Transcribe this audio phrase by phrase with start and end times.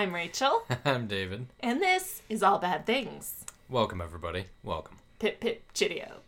[0.00, 1.48] I'm Rachel, I'm David.
[1.60, 3.44] and this is All Bad Things.
[3.68, 4.46] Welcome, everybody.
[4.64, 4.96] Welcome.
[5.18, 6.22] Pip pip chitio.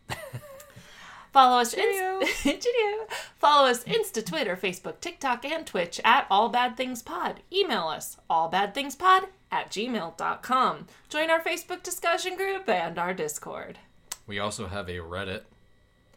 [1.32, 2.20] Follow us Chitio.
[2.20, 3.06] Inst- chitio.
[3.38, 7.40] Follow us Insta, Twitter, Facebook, TikTok, and Twitch at All Bad Things Pod.
[7.50, 10.86] Email us allbadthingspod at gmail.com.
[11.08, 13.78] Join our Facebook discussion group and our Discord.
[14.26, 15.44] We also have a Reddit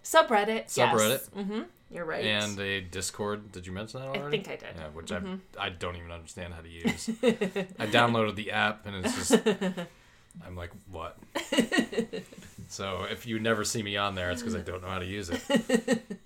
[0.03, 0.65] Subreddit.
[0.65, 1.29] Subreddit.
[1.29, 1.61] Mm-hmm.
[1.95, 2.25] You're right.
[2.25, 3.51] and a Discord.
[3.51, 4.27] Did you mention that already?
[4.39, 4.75] I think I did.
[4.77, 5.21] Yeah, which I
[5.57, 7.09] I don't even understand how to use.
[7.79, 9.47] I downloaded the app and it's just
[10.45, 11.17] I'm like, what?
[12.67, 15.05] so if you never see me on there, it's because I don't know how to
[15.05, 16.03] use it.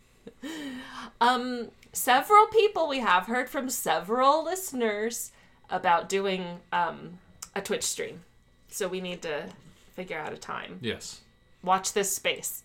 [1.21, 5.33] Um, several people we have heard from several listeners
[5.69, 7.19] about doing um,
[7.53, 8.21] a Twitch stream.
[8.69, 9.49] So we need to
[9.95, 10.79] figure out a time.
[10.81, 11.19] Yes.
[11.61, 12.63] Watch this space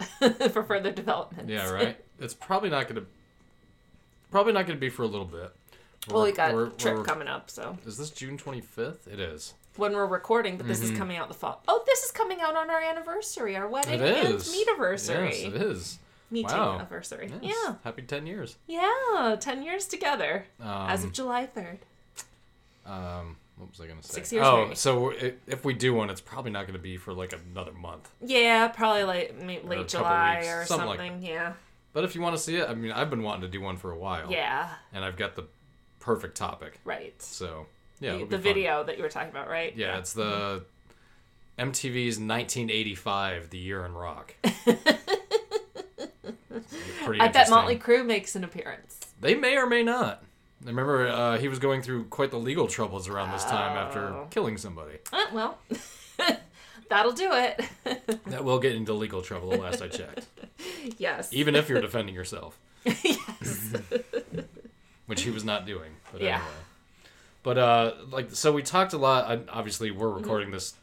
[0.53, 1.49] for further development.
[1.49, 1.69] Yeah.
[1.69, 1.97] Right.
[2.19, 3.05] It's probably not gonna.
[4.31, 5.53] Probably not gonna be for a little bit.
[6.09, 9.07] Well, we We're- got we're- a trip we're- coming up, so Is this June 25th?
[9.07, 9.55] It is.
[9.77, 11.61] when we're recording, but this is coming out the fall.
[11.67, 14.27] Oh, this is coming out on our anniversary, our wedding Mm-hmm.
[14.27, 14.49] And is.
[14.55, 15.31] meetiversary.
[15.33, 15.99] Yes, it is.
[16.31, 16.75] Meeting Wow.
[16.77, 17.33] anniversary.
[17.43, 17.55] Yes.
[17.67, 17.75] Yeah.
[17.85, 18.57] Happy 10 years.
[18.69, 19.37] Yeah.
[19.41, 20.47] Ten years together.
[20.61, 21.79] Um, as of July third.
[22.87, 24.15] Um, what was I gonna say?
[24.15, 24.79] Six years Oh, married.
[24.79, 28.11] so if we do one, it's probably not gonna be for like another month.
[28.21, 31.15] Yeah, probably like late July or something something.
[31.21, 31.55] like yeah.
[31.95, 33.79] But if you want to see it, I mean, I've been wanting to do one
[33.79, 34.31] for a while.
[34.31, 34.69] Yeah.
[34.93, 35.45] And I've got the
[36.01, 36.79] perfect topic.
[36.85, 37.15] Right.
[37.23, 37.65] So
[38.01, 39.75] yeah, the the video that you were talking about, right?
[39.75, 40.65] Yeah, it's the
[41.59, 44.35] MTV's 1985, The Year in Rock.
[47.05, 47.49] Pretty I bet.
[47.51, 48.99] Motley Crue makes an appearance.
[49.21, 50.23] They may or may not.
[50.65, 54.09] I remember uh, he was going through quite the legal troubles around this time after
[54.09, 54.27] Oh.
[54.31, 54.99] killing somebody.
[55.13, 55.59] Uh, well,
[56.89, 57.61] that'll do it.
[58.27, 60.27] That will get into legal trouble, the last I checked.
[60.99, 61.33] yes.
[61.33, 63.75] Even if you're defending yourself, yes.
[65.07, 65.93] which he was not doing.
[66.13, 66.37] But Yeah.
[66.37, 66.51] anyway.
[67.43, 69.27] But uh, like, so we talked a lot.
[69.31, 70.23] I, obviously, we're Mm-hmm.
[70.23, 70.75] recording this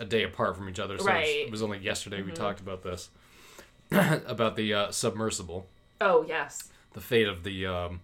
[0.00, 1.26] a day apart from each other, so Right.
[1.46, 2.30] it was only yesterday Mm-hmm.
[2.30, 3.10] we talked about this,
[3.92, 5.66] about the uh, submersible,
[6.00, 6.70] Oh yes.
[6.94, 8.00] the fate of the um,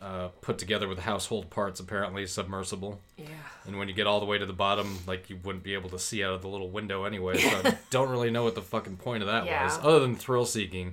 [0.00, 3.00] uh, put together with household parts, apparently submersible.
[3.16, 3.26] Yeah.
[3.66, 5.90] And when you get all the way to the bottom, like you wouldn't be able
[5.90, 7.38] to see out of the little window anyway.
[7.38, 9.64] So I don't really know what the fucking point of that Yeah.
[9.64, 10.92] was, other than thrill seeking,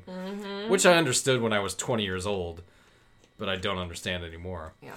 [0.68, 2.64] which I understood when I was 20 years old,
[3.38, 4.74] but I don't understand anymore.
[4.82, 4.94] Yeah.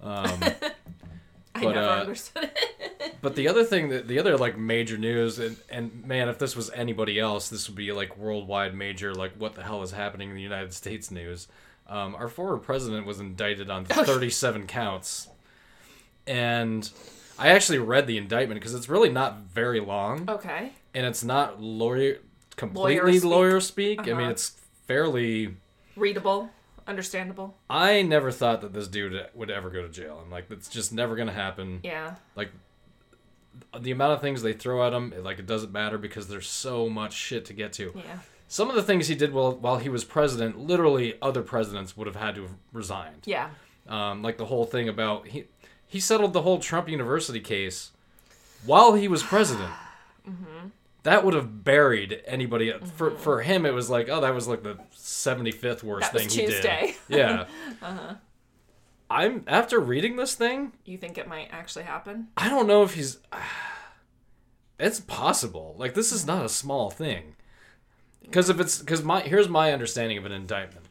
[0.00, 0.42] Um,
[1.54, 3.14] I But, never uh, understood it.
[3.22, 6.56] but the other thing that the other like major news, and and man, if this
[6.56, 9.14] was anybody else, this would be like worldwide major.
[9.14, 11.46] Like what the hell is happening in the United States news?
[11.86, 15.28] Um, our former president was indicted on 37 counts,
[16.26, 16.88] and
[17.38, 20.28] I actually read the indictment because it's really not very long.
[20.28, 20.72] Okay.
[20.94, 22.18] and it's not lawyer
[22.56, 23.24] completely Lawyer speak.
[23.30, 24.00] lawyer speak.
[24.00, 24.30] I mean, Uh-huh.
[24.30, 24.50] it's
[24.86, 25.56] fairly.
[25.96, 26.50] Readable.
[26.86, 27.56] Understandable.
[27.70, 30.20] I never thought that this dude would ever go to jail.
[30.22, 31.80] I'm like, that's just never gonna happen.
[31.82, 32.16] Yeah.
[32.36, 32.50] Like,
[33.78, 36.88] the amount of things they throw at him, like it doesn't matter because there's so
[36.88, 37.92] much shit to get to.
[37.94, 38.18] Yeah.
[38.52, 42.06] Some of the things he did while while he was president, literally other presidents would
[42.06, 43.22] have had to have resigned.
[43.24, 43.48] Yeah.
[43.88, 45.44] Um, like the whole thing about he
[45.86, 47.92] he settled the whole Trump University case
[48.66, 49.72] while he was president.
[50.28, 50.68] Mm-hmm.
[51.02, 52.72] That would have buried anybody.
[52.94, 56.20] For for him, it was like, oh, that was like the seventy fifth worst That
[56.20, 56.94] thing he Tuesday.
[57.08, 57.08] did.
[57.18, 57.46] Yeah.
[57.82, 58.14] Uh-huh.
[59.10, 60.72] I'm after reading this thing.
[60.84, 62.28] You think it might actually happen?
[62.36, 63.16] I don't know if he's.
[64.78, 65.74] It's possible.
[65.78, 67.34] Like this is not a small thing.
[68.22, 70.86] Because if it's because my here's my understanding of an indictment.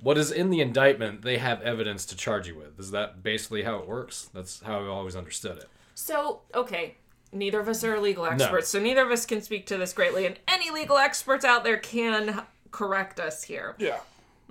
[0.00, 2.78] What is in the indictment, they have evidence to charge you with.
[2.78, 4.28] Is that basically how it works?
[4.34, 5.68] That's how I've always understood it.
[5.94, 6.96] So, okay,
[7.32, 10.26] neither of us are legal experts, so neither of us can speak to this greatly,
[10.26, 13.76] and any legal experts out there can correct us here.
[13.78, 14.00] Yeah.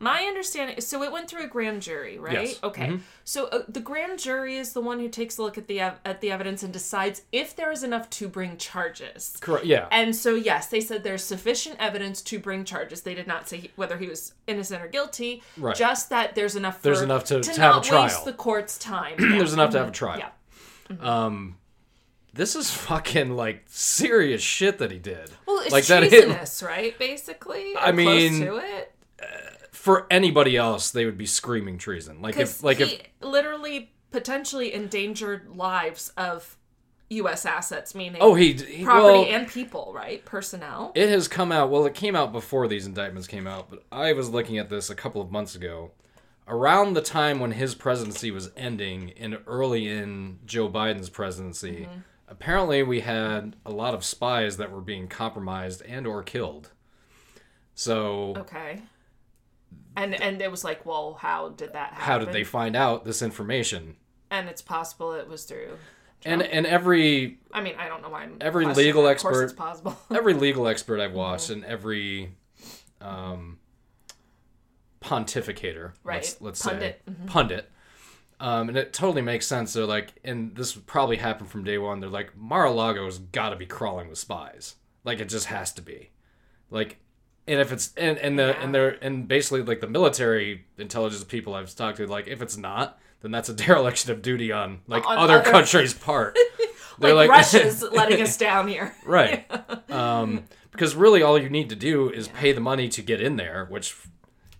[0.04, 2.34] My understanding, so it went through a grand jury, right?
[2.50, 2.60] Yes.
[2.64, 3.00] Okay.
[3.24, 6.00] So uh, the grand jury is the one who takes a look at the ev-
[6.04, 9.38] at the evidence and decides if there is enough to bring charges.
[9.40, 9.66] Correct.
[9.66, 9.88] Yeah.
[9.92, 13.02] And so yes, they said there's sufficient evidence to bring charges.
[13.02, 15.42] They did not say he- whether he was innocent or guilty.
[15.58, 15.76] Right.
[15.76, 16.78] Just that there's enough.
[16.78, 18.04] For, There's enough to- to, to have a trial.
[18.04, 19.16] waste the court's time.
[19.18, 20.20] There's enough to have a trial.
[20.20, 20.26] Yeah.
[21.26, 21.58] Um,
[22.34, 25.30] this is fucking like serious shit that he did.
[25.46, 26.98] Well, it's like that hit treasonous, right?
[27.00, 28.93] Basically, I mean, to it.
[29.84, 32.22] For anybody else, they would be screaming treason.
[32.22, 36.58] Like if like he if literally potentially endangered lives of
[37.10, 37.46] U.S.
[37.46, 40.24] assets, meaning Oh, he, he property well, and people, right?
[40.24, 40.94] Personnel.
[40.96, 41.70] it has come out.
[41.70, 44.90] Well, it came out before these indictments came out, but I was looking at this
[44.90, 45.92] a couple of months ago.
[46.48, 52.00] Around the time when his presidency was ending, and early in Joe Biden's presidency, Mm-hmm.
[52.30, 56.72] apparently we had a lot of spies that were being compromised and or killed.
[57.76, 58.82] So okay.
[59.96, 62.04] And and it was like, well, how did that happen?
[62.06, 63.96] how did they find out this information?
[64.32, 65.78] And it's possible it was through.
[66.26, 68.38] And and every I mean, I don't know why I'm.
[68.42, 69.18] Every legal that.
[69.18, 69.98] Of course expert- it's possible.
[70.16, 72.36] every legal expert I've watched and every
[73.02, 73.60] um,
[75.02, 76.38] pontificator, let's, Right.
[76.40, 77.02] let's Pundit.
[77.06, 77.72] say pundit,
[78.40, 79.74] um, and it totally makes sense.
[79.74, 82.00] They're like, and this would probably happen from day one.
[82.00, 84.76] They're like, Mar-a-Lago's got to be crawling with spies.
[85.04, 86.12] Like it just has to be,
[86.70, 86.98] like,
[87.48, 91.54] and if it's and and the and they're and basically like the military intelligence people
[91.54, 95.06] I've talked to, like if it's not, then that's a dereliction of duty on like
[95.08, 96.38] On other other- countries' part.
[97.00, 98.96] They're like, Russia's letting us down here.
[99.04, 99.50] right
[99.92, 103.36] um, because really all you need to do is pay the money to get in
[103.36, 103.96] there which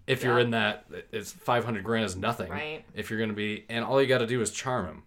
[0.08, 2.84] if you're in that it's 500 grand is nothing Right.
[2.96, 5.04] if you're gonna be and all you got to do is charm him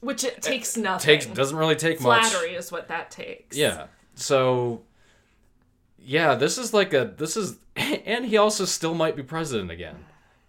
[0.00, 1.04] Which it takes nothing.
[1.20, 3.56] takes doesn't really take much Flattery is what that takes.
[3.56, 3.86] yeah
[4.16, 4.82] so
[6.06, 9.96] yeah this is like a this is and he also still might be president again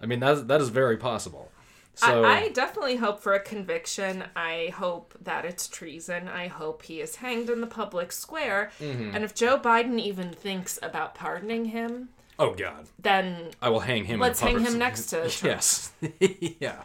[0.01, 1.51] i mean that that is very possible
[1.95, 4.23] so I, I definitely hope for a conviction.
[4.35, 6.27] I hope that it's treason.
[6.27, 8.69] I hope he is hanged in the public square.
[8.79, 9.15] Mm-hmm.
[9.15, 14.05] And if Joe Biden even thinks about pardoning him, oh god then i will hang
[14.05, 15.43] him let's hang him next to Trump.
[15.55, 15.91] yes
[16.59, 16.83] yeah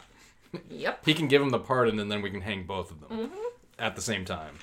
[0.69, 1.05] Yep.
[1.05, 3.43] He can give him the pardon, and then we can hang both of them Mm-hmm.
[3.79, 4.55] at the same time.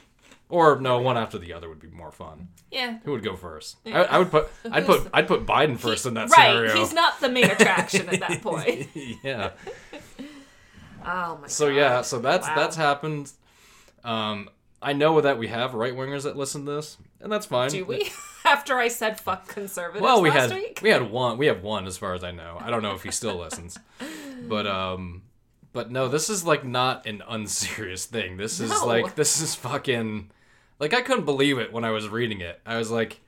[0.50, 2.48] Or no, one after the other would be more fun.
[2.72, 2.98] Yeah.
[3.04, 3.76] Who would go first?
[3.86, 4.48] I, I would put.
[4.70, 5.08] I'd put.
[5.14, 6.48] I'd put Biden first in that right.
[6.48, 6.74] scenario.
[6.76, 8.88] He's not the main attraction at that point.
[9.24, 9.50] yeah.
[11.04, 11.74] Oh my So god.
[11.76, 12.02] yeah.
[12.02, 12.54] So that's Wow.
[12.56, 13.32] that's happened.
[14.04, 14.50] Um,
[14.82, 17.70] I know that we have right wingers that listen to this, and that's fine.
[17.70, 18.10] Do we?
[18.44, 20.80] After I said fuck conservatives Well, we last had week?
[20.82, 21.38] we had one.
[21.38, 22.56] We have one, as far as I know.
[22.60, 23.78] I don't know if he still listens,
[24.48, 25.22] but um,
[25.72, 28.36] but no, this is like not an unserious thing.
[28.36, 28.86] This is No.
[28.86, 30.30] like this is fucking
[30.80, 32.60] like I couldn't believe it when I was reading it.
[32.66, 33.20] I was like,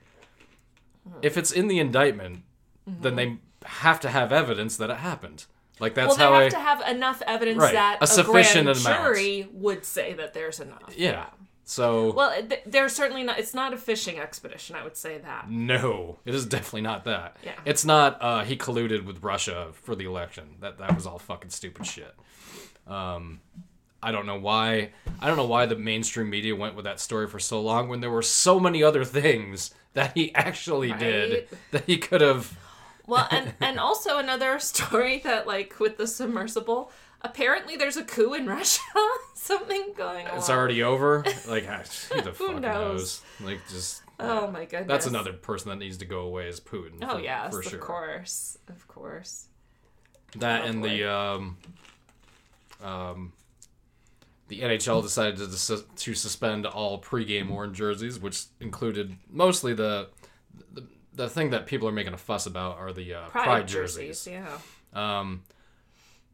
[1.21, 2.43] if it's in the indictment,
[2.85, 5.45] then they have to have evidence that it happened.
[5.79, 7.73] Like that's well, they how have I to have enough evidence Right.
[7.73, 9.03] that A a, sufficient grand amount.
[9.03, 10.93] jury would say that there's enough.
[10.95, 11.27] yeah.
[11.65, 13.39] So Well, th- they're certainly not.
[13.39, 14.75] It's not a fishing expedition.
[14.75, 15.49] I would say that.
[15.49, 17.37] No, it is definitely not that.
[17.43, 17.53] Yeah.
[17.65, 20.57] It's not uh he colluded with Russia for the election.
[20.59, 22.13] That that was all fucking stupid shit.
[22.85, 23.39] Um
[24.03, 24.91] I don't know why
[25.21, 28.01] I don't know why the mainstream media went with that story for so long when
[28.01, 32.57] there were so many other things that he actually did that he could have
[33.07, 36.91] Well, and and also another story that like with the submersible.
[37.25, 38.81] Apparently, there's a coup in Russia.
[39.33, 40.37] Something going on.
[40.37, 41.23] it's already over.
[41.47, 42.61] Like ah, who the fuck knows?
[42.61, 43.21] knows?
[43.41, 44.87] Like just Oh my goodness.
[44.87, 46.97] that's another person that needs to go away is Putin.
[47.01, 49.47] Oh for, yes, for of course, of course.
[50.37, 50.89] That Oh, and boy.
[50.89, 51.57] the um,
[52.83, 53.31] um,
[54.57, 60.09] the NHL decided to to suspend all pregame orange jerseys, which included mostly the
[60.71, 63.67] the, the thing that people are making a fuss about are the uh, Pride, pride,
[63.67, 64.23] jerseys.
[64.25, 64.33] jerseys.
[64.33, 65.19] yeah.
[65.19, 65.43] Um,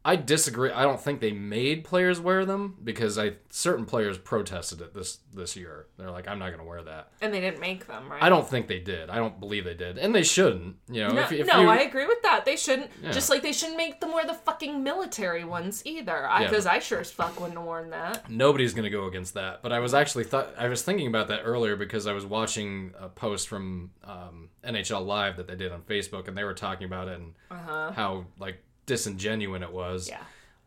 [0.02, 0.70] I disagree.
[0.70, 5.18] I don't think they made players wear them because I certain players protested it this
[5.34, 5.88] this year.
[5.98, 7.10] They're like, I'm not going to wear that.
[7.20, 8.22] And they didn't make them, right?
[8.22, 9.10] I don't think they did.
[9.10, 10.76] I don't believe they did, and they shouldn't.
[10.90, 12.46] You know, No, if, if no you, I agree with that.
[12.46, 12.90] They shouldn't.
[13.02, 13.10] Yeah.
[13.12, 16.26] Just like they shouldn't make them wear the fucking military ones either.
[16.30, 16.44] Yeah.
[16.44, 18.30] Because I sure as fuck wouldn't have worn that.
[18.30, 19.60] nobody's gonna go against that.
[19.62, 22.94] But I was actually thought I was thinking about that earlier because I was watching
[22.98, 26.86] a post from um, NHL Live that they did on Facebook, and they were talking
[26.86, 30.08] about it and how like disingenuous it was.
[30.08, 30.18] Yeah.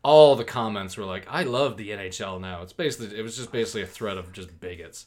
[0.02, 3.52] All the comments were like, "I love the NHL now." It's basically it was just
[3.52, 5.06] basically a threat of just bigots.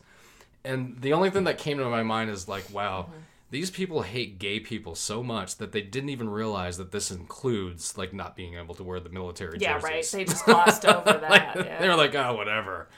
[0.64, 3.04] And the only thing that came to my mind is like, wow.
[3.10, 3.20] Mm-hmm.
[3.50, 7.98] These people hate gay people so much that they didn't even realize that this includes
[7.98, 9.84] like not being able to wear the military Yeah, jerseys.
[9.90, 10.12] right.
[10.12, 11.56] They just glossed over that.
[11.56, 11.80] yeah.
[11.80, 12.90] They were like, oh, whatever.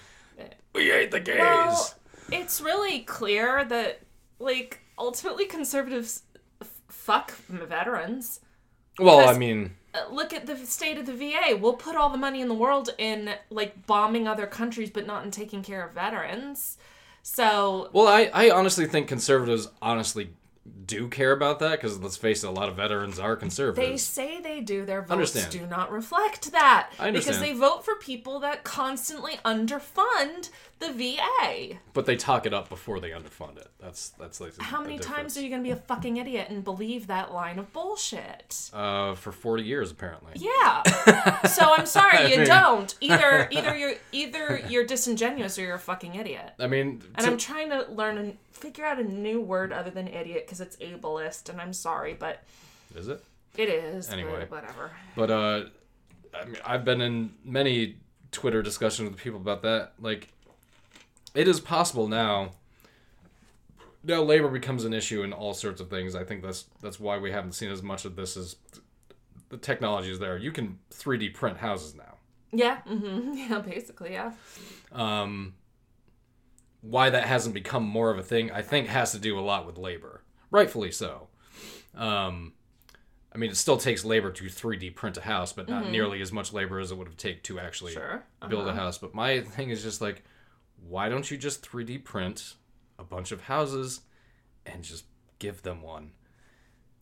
[0.73, 1.37] We hate the gays.
[1.37, 1.93] Well,
[2.31, 3.99] it's really clear that,
[4.39, 6.23] like, ultimately conservatives
[6.59, 8.39] f- fuck veterans.
[8.97, 9.75] Well, I mean,
[10.11, 11.57] Look at the state of the VA.
[11.57, 15.23] We'll put all the money in the world in, like, bombing other countries, but not
[15.23, 16.77] in taking care of veterans.
[17.21, 20.31] So, well, I, I honestly think conservatives honestly
[20.85, 23.89] do care about that because let's face it, a lot of veterans are conservative.
[23.89, 24.85] They say they do.
[24.85, 25.51] Their votes Understand.
[25.51, 26.91] do not reflect that.
[26.99, 30.49] I Because they vote for people that constantly underfund
[30.79, 31.77] the VA.
[31.93, 33.67] but they talk it up before they underfund it.
[33.79, 36.63] That's that's like How many times are you going to be a fucking idiot and
[36.63, 38.69] believe that line of bullshit?
[38.73, 40.33] Uh, for forty years apparently.
[40.35, 40.83] Yeah.
[41.47, 42.95] so I'm sorry, you mean- don't.
[43.01, 46.51] Either either you're either you're disingenuous or you're a fucking idiot.
[46.59, 49.89] I mean, And to- I'm trying to learn and figure out a new word other
[49.89, 52.43] than idiot because it's ableist, and I'm sorry, but
[52.95, 53.23] is it?
[53.57, 54.07] it is.
[54.07, 54.45] but Anyway.
[54.49, 54.91] whatever.
[55.15, 55.63] But uh,
[56.39, 57.97] I mean, I've been in many
[58.31, 59.93] Twitter discussions with people about that.
[59.99, 60.29] Like,
[61.33, 62.51] it is possible now.
[64.03, 66.15] Now labor becomes an issue in all sorts of things.
[66.15, 68.55] I think that's that's why we haven't seen as much of this as
[69.49, 70.37] the technology is there.
[70.37, 72.15] You can 3D print houses now.
[72.51, 72.77] Yeah.
[72.81, 73.59] hmm Yeah.
[73.59, 74.31] Basically, yeah.
[74.91, 75.53] Um,
[76.81, 79.65] why that hasn't become more of a thing, I think, has to do a lot
[79.67, 81.27] with labor, rightfully so.
[81.95, 82.53] Um,
[83.33, 86.31] I mean, it still takes labor to 3D print a house, but not nearly as
[86.31, 88.23] much labor as it would have taken to actually Sure.
[88.47, 88.97] build a house.
[88.97, 90.23] But my thing is just like,
[90.87, 92.55] why don't you just 3D print
[92.97, 94.01] a bunch of houses
[94.65, 95.05] and just
[95.37, 96.11] give them one?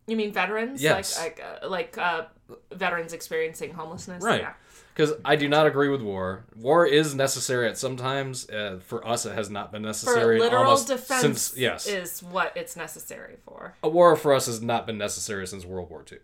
[0.08, 0.82] You mean veterans?
[0.82, 1.18] Yes.
[1.20, 2.26] Like like uh, like uh,
[2.72, 4.24] veterans experiencing homelessness.
[4.24, 4.42] Right.
[4.42, 4.54] Yeah.
[4.98, 6.44] Because I do not agree with war.
[6.56, 8.50] War is necessary at some times.
[8.50, 10.40] Uh, for us, it has not been necessary.
[10.40, 13.76] For literal almost defense since yes, is what it's necessary for.
[13.84, 16.18] a war for us has not been necessary since World War II.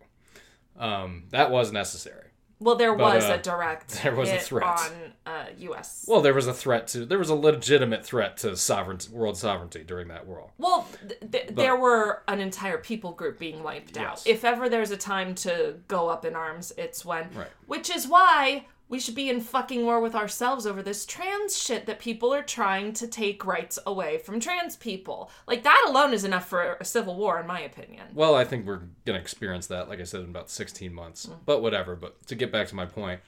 [0.76, 2.30] Um, that was necessary.
[2.60, 4.64] Well, there But, was uh, a direct there was a threat.
[4.66, 4.90] on
[5.26, 6.04] uh, U.S.
[6.08, 9.84] Well, there was a threat to there was a legitimate threat to sovereignty, world sovereignty
[9.84, 10.50] during that war.
[10.58, 14.22] Well, th- th- there were an entire people group being wiped out.
[14.26, 17.28] If ever there's a time to go up in arms, it's when.
[17.34, 17.48] Right.
[17.66, 21.84] Which is why we should be in fucking war with ourselves over this trans shit
[21.86, 25.32] that people are trying to take rights away from trans people.
[25.48, 28.06] Like, that alone is enough for a civil war, in my opinion.
[28.14, 31.26] Well, I think we're gonna experience that, like I said, in about sixteen months.
[31.26, 31.38] Mm.
[31.44, 31.96] But whatever.
[31.96, 33.18] But to get back to my point,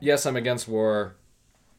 [0.00, 1.16] yes, I'm against war.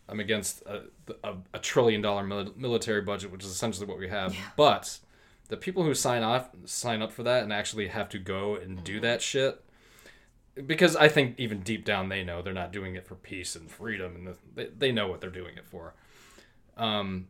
[0.08, 0.84] I'm against a,
[1.24, 4.36] a, a trillion dollar mil- military budget, which is essentially what we have.
[4.56, 5.00] But
[5.48, 8.84] the people who sign off, sign up for that, and actually have to go and
[8.84, 9.02] do Mm-hmm.
[9.02, 9.64] that shit,
[10.66, 13.70] because I think even deep down they know they're not doing it for peace and
[13.70, 15.94] freedom, and the, they they know what they're doing it for.
[16.78, 17.28] Um,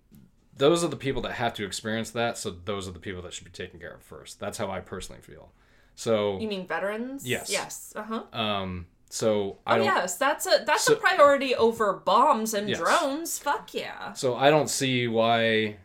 [0.58, 3.34] those are the people that have to experience that, so those are the people that
[3.34, 4.40] should be taken care of first.
[4.40, 5.52] That's how I personally feel.
[5.96, 7.28] So, You mean veterans?
[7.28, 7.50] Yes.
[7.52, 7.94] Yes.
[7.96, 8.24] Uh huh.
[8.40, 9.86] um, so I Oh don't.
[9.86, 12.80] yes, that's a that's So- a priority over bombs and Yes.
[12.80, 13.40] drones.
[13.40, 14.14] Fuck yeah.
[14.14, 15.78] So I don't see why.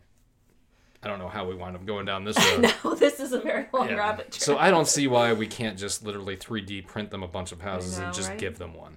[1.03, 2.73] I don't know how we wind up going down this road.
[2.85, 3.95] No, this is a very long Yeah.
[3.97, 4.41] rabbit trail.
[4.41, 7.61] So I don't see why we can't just literally 3D print them a bunch of
[7.63, 8.39] houses know, and just right?
[8.39, 8.97] give them one.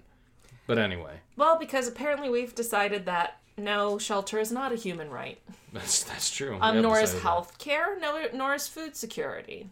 [0.67, 5.37] But anyway, Well, because apparently we've decided that no shelter is not a human right.
[5.71, 6.57] that's that's true.
[6.59, 7.21] Um, nor is that.
[7.21, 9.69] health care, no, nor is food security.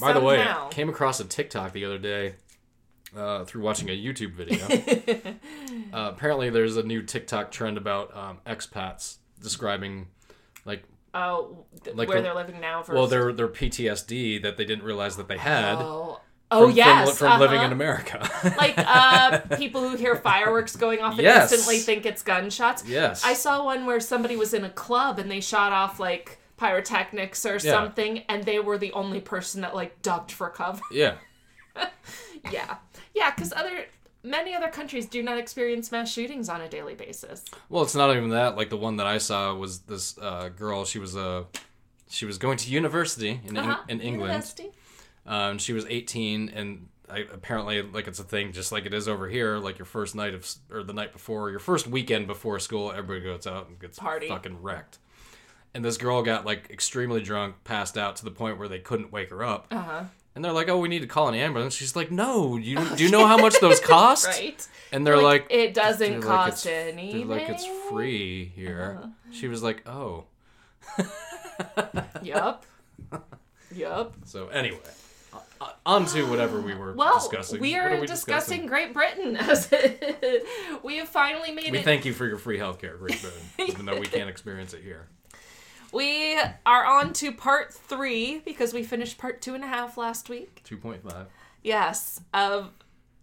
[0.00, 2.34] By the way, I came across a TikTok the other day
[3.16, 4.64] uh, through watching a YouTube video.
[5.92, 10.08] uh, apparently, there's a new TikTok trend about um, expats describing,
[10.64, 10.82] like,
[11.14, 12.82] oh, th- Like where the- they're living now.
[12.82, 16.76] Versus, well, their their PTSD that they didn't realize that they had oh, oh from,
[16.76, 17.66] yes, from, from living uh-huh.
[17.66, 18.30] in America.
[18.58, 21.52] like uh, people who hear fireworks going off and Yes.
[21.52, 22.84] instantly think it's gunshots.
[22.86, 26.38] yes, I saw one where somebody was in a club and they shot off like
[26.56, 30.80] pyrotechnics or something, and they were the only person that like ducked for cover.
[30.92, 31.14] yeah.
[32.52, 32.76] yeah,
[33.14, 33.86] yeah, because other
[34.22, 37.44] many other countries do not experience mass shootings on a daily basis.
[37.68, 38.56] Well, it's not even that.
[38.56, 40.84] Like the one that I saw was this uh, girl.
[40.84, 41.46] She was a
[42.08, 43.82] she was going to university in Uh-huh.
[43.88, 44.32] in England.
[44.32, 44.70] University.
[45.26, 49.06] Um, she was 18, and I, apparently, like it's a thing, just like it is
[49.08, 49.58] over here.
[49.58, 53.20] Like your first night of, or the night before, your first weekend before school, everybody
[53.20, 54.28] goes out and gets Party.
[54.28, 54.98] fucking wrecked.
[55.74, 59.12] And this girl got like extremely drunk, passed out to the point where they couldn't
[59.12, 59.66] wake her up.
[59.70, 60.02] Uh huh.
[60.38, 63.02] And they're like, "Oh, we need to call an ambulance." She's like, "No, you do
[63.02, 64.64] you know how much those cost?" Right.
[64.92, 67.26] And they're like, it doesn't they're like, cost anything.
[67.26, 69.08] they're like, "It's free here." Uh-huh.
[69.32, 70.26] She was like, "Oh."
[72.22, 72.64] yep.
[73.74, 74.14] yup.
[74.26, 74.78] So anyway,
[75.84, 77.60] on to whatever we were Well, discussing.
[77.60, 79.68] we What are we discussing Great Britain as
[80.84, 81.84] we have finally made We it.
[81.84, 85.08] thank you for your free healthcare, Great Britain, even though we can't experience it here.
[85.92, 90.28] We are on to part three because we finished part two and a half last
[90.28, 90.60] week.
[90.64, 91.26] Two point five.
[91.62, 92.70] Yes, of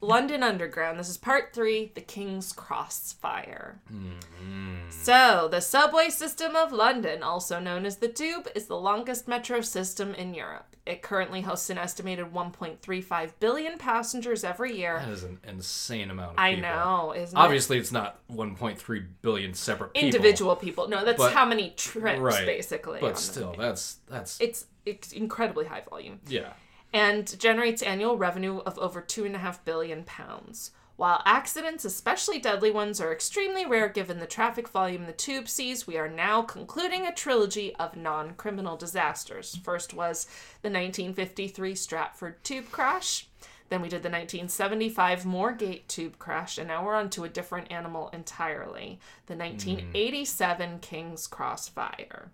[0.06, 1.00] London Underground.
[1.00, 3.80] This is part three The King's Cross Fire.
[3.92, 4.90] Mm-hmm.
[4.90, 9.62] So, the subway system of London, also known as the Tube, is the longest metro
[9.62, 10.76] system in Europe.
[10.86, 15.00] It currently hosts an estimated 1.35 billion passengers every year.
[15.00, 16.70] That is an insane amount of I people.
[16.70, 17.42] know, isn't it?
[17.42, 20.06] Obviously, it's not 1.3 billion separate people.
[20.06, 20.88] Individual people.
[20.88, 22.46] No, that's But- how many trips, right?
[22.46, 23.00] basically.
[23.02, 26.20] But still, that's that's It's, it's incredibly high volume.
[26.28, 26.54] yeah.
[26.96, 30.72] And generates annual revenue of over two and a half billion pounds.
[30.96, 35.86] While accidents, especially deadly ones, are extremely rare given the traffic volume the tube sees,
[35.86, 39.58] we are now concluding a trilogy of non criminal disasters.
[39.58, 40.26] First was
[40.62, 43.28] the 1953 Stratford tube crash.
[43.68, 47.74] Then we did the 1975 Moorgate tube crash, and now we're on to a different
[47.74, 49.42] animal entirely the hmm.
[49.42, 52.32] 1987 King's Cross fire.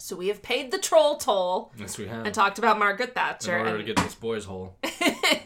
[0.00, 2.24] So we have paid the troll toll Yes, we have.
[2.24, 3.54] and talked about Margaret Thatcher.
[3.58, 4.76] in order to and- get this boys hole.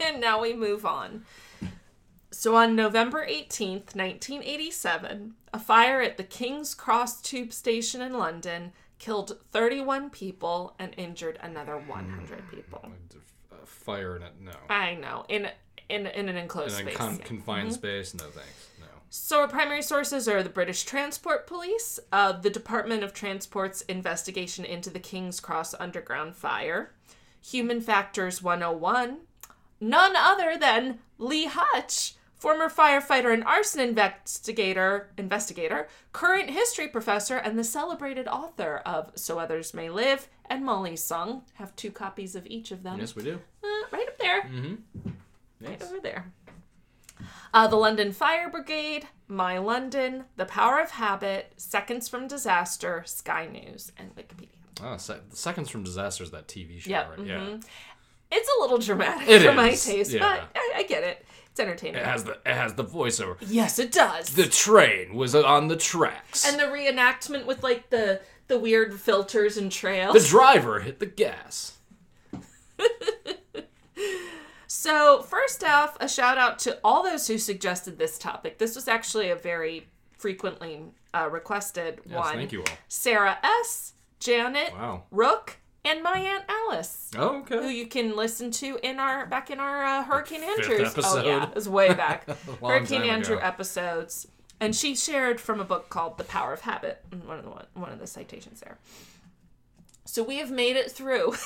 [0.01, 1.25] and now we move on.
[2.31, 8.73] So on November 18th, 1987, a fire at the King's Cross tube station in London
[8.99, 12.85] killed 31 people and injured another 100 people.
[13.53, 14.53] Uh, fire in it, no.
[14.69, 15.49] I know, in
[15.89, 16.97] in in an enclosed then space.
[16.97, 18.69] con- confined space, no thanks.
[19.17, 24.65] So our primary sources are the British Transport Police, uh, the Department of Transport's investigation
[24.65, 26.91] into the King's Cross Underground fire,
[27.41, 29.19] Human Factors 101,
[29.81, 37.57] none other than Lee Hutch, former firefighter and arson investigator, investigator, current history professor, and
[37.57, 41.45] the celebrated author of So Others May Live and Molly's Song.
[41.55, 42.99] Have two copies of each of them.
[42.99, 43.41] Yes, we do.
[43.63, 44.51] Uh, right up there
[45.61, 46.33] Right over there.
[47.53, 53.47] Uh, the London Fire Brigade, My London, The Power of Habit, Seconds from Disaster, Sky
[53.47, 54.49] News, and Wikipedia.
[54.83, 57.27] Oh, se- Seconds from Disaster is that TV show, Yep, right?
[57.27, 57.57] Yeah.
[58.33, 60.19] It's a little dramatic It for my taste, yeah.
[60.21, 61.25] but I, I get it.
[61.53, 62.01] It's entertaining.
[62.01, 63.37] It has the it has the voiceover.
[63.47, 64.31] yes, it does.
[64.31, 66.45] The train was on the tracks.
[66.45, 70.15] and the reenactment with like the the weird filters and trails.
[70.21, 71.79] the driver hit the gas.
[74.85, 78.59] So, first off, a shout out to all those who suggested this topic.
[78.59, 79.87] This was actually a very
[80.19, 80.83] frequently
[81.15, 82.35] uh, requested Yes, one.
[82.35, 82.77] thank you all.
[82.89, 85.05] Sarah S., Janet, Wow.
[85.11, 87.57] Rook, and my aunt Alice, Oh, okay.
[87.63, 90.93] who you can listen to in our back in our uh, Hurricane fifth Andrews.
[90.99, 92.29] Oh yeah, it was way back.
[92.61, 93.47] Hurricane Andrew ago.
[93.47, 94.27] episodes,
[94.61, 97.03] and she shared from a book called The Power of Habit.
[97.25, 98.77] One of the one, one of the citations there.
[100.05, 101.37] So we have made it through.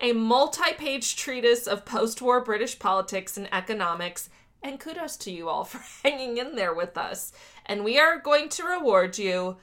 [0.00, 4.30] A multi page treatise of post war British politics and economics,
[4.62, 7.32] and kudos to you all for hanging in there with us.
[7.66, 9.56] And we are going to reward you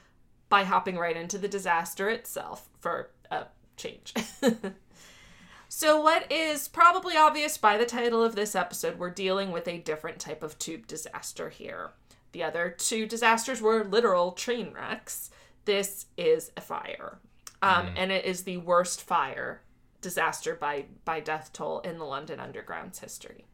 [0.48, 3.46] by hopping right into the disaster itself for a
[3.76, 4.12] change.
[5.68, 9.78] so, what is probably obvious by the title of this episode, we're dealing with a
[9.78, 11.92] different type of tube disaster here.
[12.32, 15.30] The other two disasters were literal train wrecks.
[15.64, 17.18] This is a fire.
[17.62, 19.62] Um, And it is the worst fire
[20.00, 23.44] disaster by, by death toll in the London Underground's history.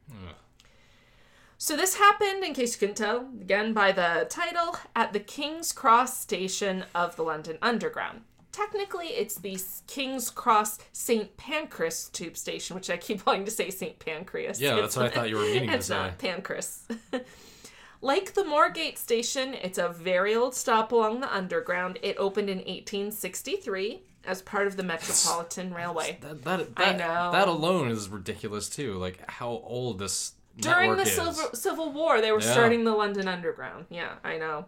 [1.59, 5.73] So this happened, in case you couldn't tell, again by the title, at the King's
[5.73, 8.23] Cross station of the London Underground.
[8.51, 11.37] Technically, it's the King's Cross St.
[11.37, 13.99] Pancras tube station, which I keep wanting to say St.
[13.99, 14.61] Pancras.
[14.61, 15.95] Yeah, It's that's what I thought you were meaning to it's say.
[15.95, 16.87] not Pancras.
[18.01, 21.99] like the Moorgate station, it's a very old stop along the Underground.
[22.03, 26.19] It opened in 1863 as part of the Metropolitan Railway.
[26.21, 27.31] That, that, I know.
[27.33, 28.95] That alone is ridiculous too.
[28.95, 31.07] Like how old this During the.
[31.07, 32.53] Civil, Civil War, they were Yeah.
[32.53, 33.87] starting the London Underground.
[33.91, 34.67] Yeah, I know.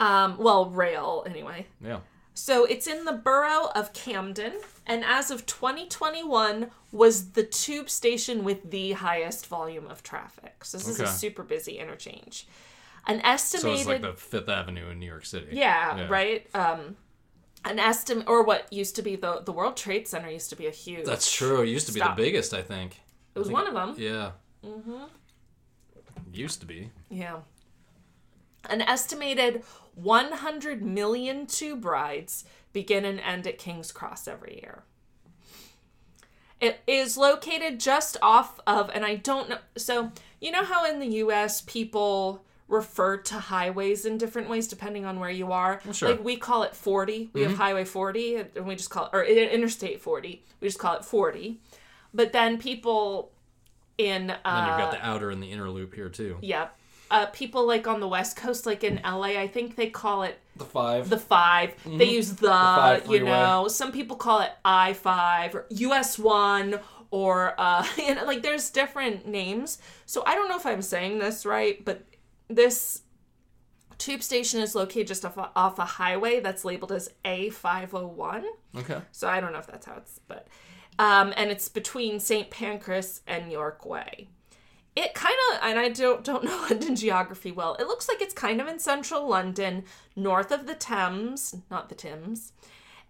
[0.00, 1.66] Um, well, rail anyway.
[1.80, 2.00] Yeah.
[2.34, 4.52] So it's in the borough of Camden,
[4.86, 10.64] and as of 2021, was the tube station with the highest volume of traffic.
[10.64, 12.46] So this is a super busy interchange.
[13.08, 13.62] An estimated.
[13.84, 15.48] So it's like the Fifth Avenue in New York City.
[15.50, 16.06] yeah, Yeah.
[16.08, 16.46] right.
[16.54, 16.96] Um,
[17.64, 20.66] an estimate, or what used to be the the World Trade Center used to be
[20.66, 21.04] a huge.
[21.04, 21.62] That's true.
[21.62, 22.16] It used to be Stop.
[22.16, 23.00] the biggest, I think.
[23.34, 23.94] It was one of them.
[23.96, 24.32] Yeah.
[24.64, 25.04] Mm-hmm.
[26.32, 26.90] Used to be.
[27.10, 27.38] Yeah.
[28.68, 29.62] An estimated
[29.94, 34.82] 100 million tube rides begin and end at King's Cross every year.
[36.60, 39.58] It is located just off of, and I don't know.
[39.76, 45.04] So, you know how in the US people refer to highways in different ways depending
[45.06, 45.80] on where you are?
[45.92, 46.10] sure.
[46.10, 47.30] Like we call it 40.
[47.32, 50.42] We have Highway 40, and we just call it, or Interstate 40.
[50.60, 51.58] We just call it 40.
[52.14, 53.30] But then people
[53.96, 54.30] in.
[54.30, 56.36] Uh, And then you've got the outer and the inner loop here too.
[56.42, 56.68] yeah.
[57.10, 60.38] Uh, people like on the West Coast, like in LA, I think they call it
[60.56, 61.08] The five.
[61.08, 62.76] the 5 They use the, Mm-hmm.
[63.06, 66.78] five you know, some people call it I five or US one
[67.10, 69.78] or uh, you know, like there's different names.
[70.04, 72.02] So I don't know if I'm saying this right, but
[72.48, 73.02] this
[73.98, 78.44] tube station is located just off a, off a highway that's labeled as A501.
[78.76, 79.00] Okay.
[79.12, 80.46] So I don't know if that's how it's, but
[80.98, 82.50] um, and it's between St.
[82.50, 84.28] Pancras and York Way.
[84.96, 87.74] It kind of, and I don't don't know London geography well.
[87.78, 89.84] It looks like it's kind of in central London,
[90.16, 92.52] north of the Thames, not the Thames,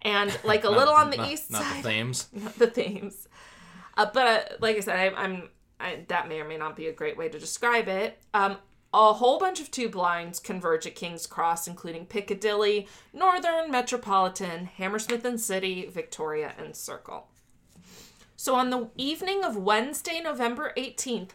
[0.01, 2.27] and like a little on the Not- east not side, the Thames.
[2.33, 3.27] not the Thames.
[3.97, 5.49] Uh, but uh, like I said, I, I'm
[5.79, 8.17] I, that may or may not be a great way to describe it.
[8.33, 8.57] Um,
[8.93, 15.23] a whole bunch of tube lines converge at King's Cross, including Piccadilly, Northern, Metropolitan, Hammersmith
[15.25, 17.27] and City, Victoria, and Circle.
[18.35, 21.31] So on the evening of Wednesday, November 18th,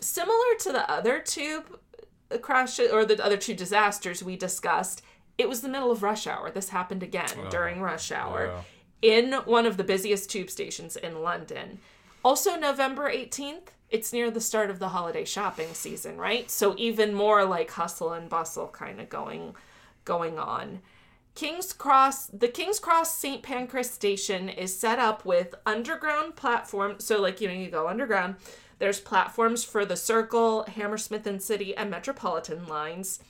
[0.00, 1.78] similar to the other tube
[2.40, 5.02] crashes or the other two disasters we discussed,
[5.38, 6.50] it was the middle of rush hour.
[6.50, 8.64] This happened again oh, during rush hour Wow.
[9.02, 11.78] in one of the busiest tube stations in London.
[12.24, 16.50] Also, November 18th, it's near the start of the holiday shopping season, right?
[16.50, 19.54] So even more like hustle and bustle kind of going
[20.04, 20.80] going on.
[21.34, 23.42] King's Cross, the King's Cross St.
[23.42, 26.96] Pancras station is set up with underground platform.
[26.98, 28.36] So like, you know, you go underground.
[28.78, 33.20] There's platforms for the Circle, Hammersmith and City and Metropolitan lines.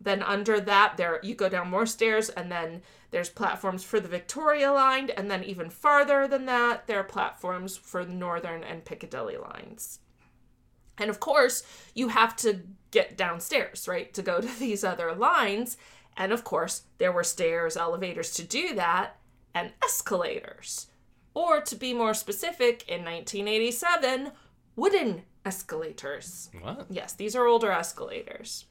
[0.00, 2.80] Then under that, there you go down more stairs, and then
[3.10, 7.76] there's platforms for the Victoria line, and then even farther than that, there are platforms
[7.76, 9.98] for the Northern and Piccadilly lines.
[11.00, 11.62] And of course,
[11.94, 12.60] you have to
[12.90, 15.76] get downstairs, right, to go to these other lines.
[16.16, 19.16] And of course, there were stairs, elevators to do that,
[19.54, 20.88] and escalators.
[21.34, 24.32] Or to be more specific, in 1987,
[24.76, 26.50] wooden escalators.
[26.60, 26.86] What?
[26.90, 28.66] Yes, these are older escalators.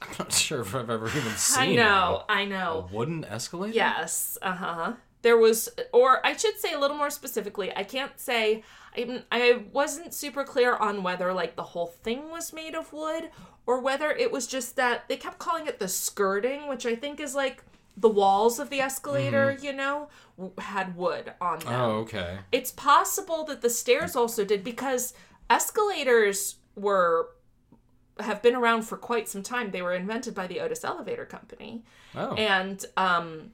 [0.00, 2.38] I'm not sure if I've ever even seen I know, one.
[2.38, 2.88] I A know.
[2.92, 3.74] wooden escalator?
[3.74, 4.92] Yes, uh huh.
[5.22, 8.62] There was, or I should say a little more specifically, I can't say,
[8.96, 13.30] I, I wasn't super clear on whether like the whole thing was made of wood
[13.66, 17.18] or whether it was just that they kept calling it the skirting, which I think
[17.20, 17.64] is like
[17.96, 21.68] the walls of the escalator, you know, w- had wood on them.
[21.74, 22.38] Oh, okay.
[22.52, 25.14] It's possible that the stairs also did because
[25.50, 27.30] escalators were
[28.20, 29.70] have been around for quite some time.
[29.70, 32.34] They were invented by the Otis Elevator Company Oh.
[32.34, 33.50] and um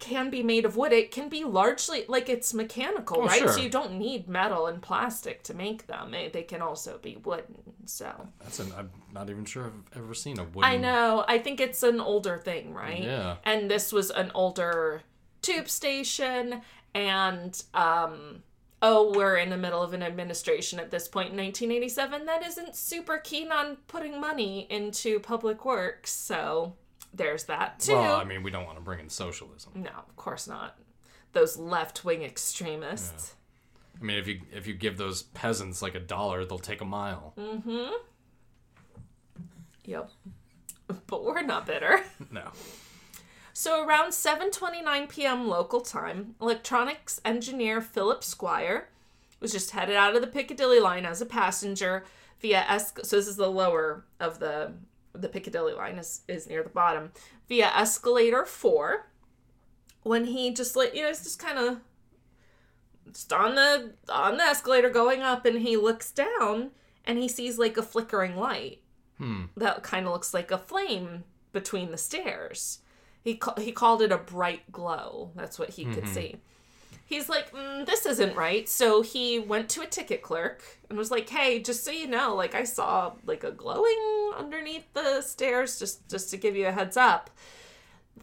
[0.00, 0.92] can be made of wood.
[0.92, 3.38] It can be largely like it's mechanical, Oh, right?
[3.38, 3.52] sure.
[3.52, 6.10] So you don't need metal and plastic to make them.
[6.12, 7.60] They, they can also be wooden.
[7.84, 8.72] So That's an.
[8.76, 10.64] I'm not even sure I've ever seen a wooden.
[10.64, 11.24] I know.
[11.28, 13.02] I think it's an older thing, right?
[13.02, 13.36] Yeah.
[13.44, 15.02] And this was an older
[15.42, 16.62] tube station
[16.94, 18.42] and um
[18.80, 22.76] oh, we're in the middle of an administration at this point in 1987 that isn't
[22.76, 26.10] super keen on putting money into public works.
[26.12, 26.74] So
[27.14, 27.94] there's that too.
[27.94, 29.72] Well, I mean, we don't want to bring in socialism.
[29.76, 30.78] no, of course not.
[31.32, 33.34] Those left-wing extremists.
[34.00, 36.84] I mean, if you if you give those peasants like a dollar, they'll take a
[36.84, 37.32] mile.
[37.38, 37.62] Mm.
[37.62, 37.92] Hmm.
[39.84, 40.10] Yep.
[41.06, 42.00] But we're not bitter.
[42.30, 42.50] No.
[43.54, 45.48] So around 7:29 p.m.
[45.48, 48.88] local time, electronics engineer Philip Squire
[49.40, 52.04] was just headed out of the Piccadilly line as a passenger
[52.40, 54.72] via esc- so this is the lower of the
[55.14, 57.12] the Piccadilly line is is near the bottom
[57.48, 59.06] via escalator 4
[60.02, 61.80] when he just like you know it's just kind of
[63.12, 66.70] just on the on the escalator going up and he looks down
[67.06, 68.80] and he sees like a flickering light
[69.18, 69.44] Hmm.
[69.56, 71.22] that kind of looks like a flame
[71.52, 72.80] between the stairs.
[73.22, 75.30] He ca- he called it a bright glow.
[75.36, 76.40] That's what he could see.
[77.04, 78.68] He's like, mm, this isn't right.
[78.68, 82.34] So he went to a ticket clerk and was like, hey, just so you know,
[82.34, 86.72] like I saw like a glowing underneath the stairs, just just to give you a
[86.72, 87.30] heads up.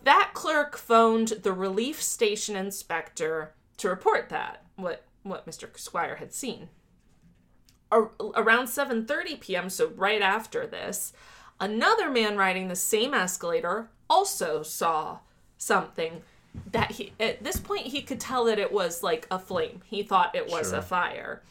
[0.03, 5.77] That clerk phoned the relief station inspector to report that what what Mr.
[5.77, 6.69] Squire had seen
[7.91, 11.13] ar- around 7:30 p.m., so right after this,
[11.59, 15.19] another man riding the same escalator also saw
[15.57, 16.23] something
[16.71, 19.81] that he at this point he could tell that it was like a flame.
[19.85, 20.79] He thought it was Sure.
[20.79, 21.41] a fire.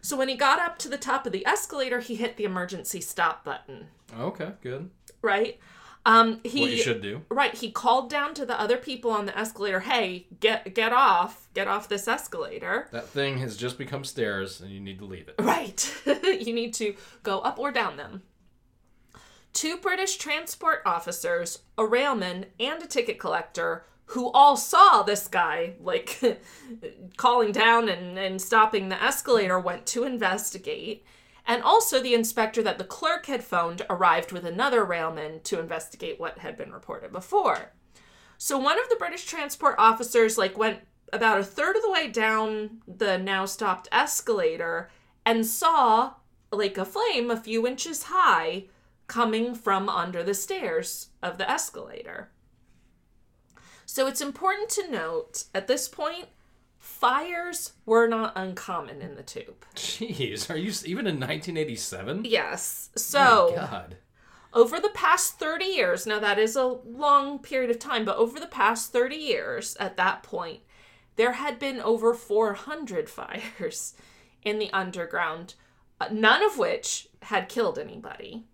[0.00, 3.00] So when he got up to the top of the escalator, he hit the emergency
[3.00, 3.88] stop button,
[4.18, 4.90] Okay, good.
[5.20, 5.58] right?
[6.06, 7.22] Um he What you should do.
[7.28, 11.48] Right, he called down to the other people on the escalator, "Hey, get get off.
[11.52, 15.26] Get off this escalator." That thing has just become stairs, and you need to leave
[15.28, 15.34] it.
[15.40, 15.92] Right.
[16.06, 18.22] you need to go up or down them.
[19.52, 25.74] Two British transport officers, a railman, and a ticket collector who all saw this guy,
[25.80, 26.20] like,
[27.16, 31.04] calling down and, and stopping the escalator, went to investigate.
[31.46, 36.20] And also, the inspector that the clerk had phoned arrived with another railman to investigate
[36.20, 37.72] what had been reported before.
[38.38, 40.80] So one of the British transport officers like went
[41.12, 44.90] about a third of the way down the now stopped escalator
[45.24, 46.14] and saw
[46.52, 48.64] like a flame a few inches high
[49.06, 52.30] coming from under the stairs of the escalator.
[53.96, 56.26] So it's important to note at this point,
[56.76, 59.64] fires were not uncommon in the tube.
[59.74, 62.26] Jeez, are you even in 1987?
[62.26, 62.90] Yes.
[62.94, 63.96] Oh So my God.
[64.52, 68.38] over the past 30 years, now that is a long period of time, but over
[68.38, 70.60] the past 30 years at that point,
[71.14, 73.94] there had been over 400 fires
[74.42, 75.54] in the underground,
[76.02, 78.44] uh, none of which had killed anybody.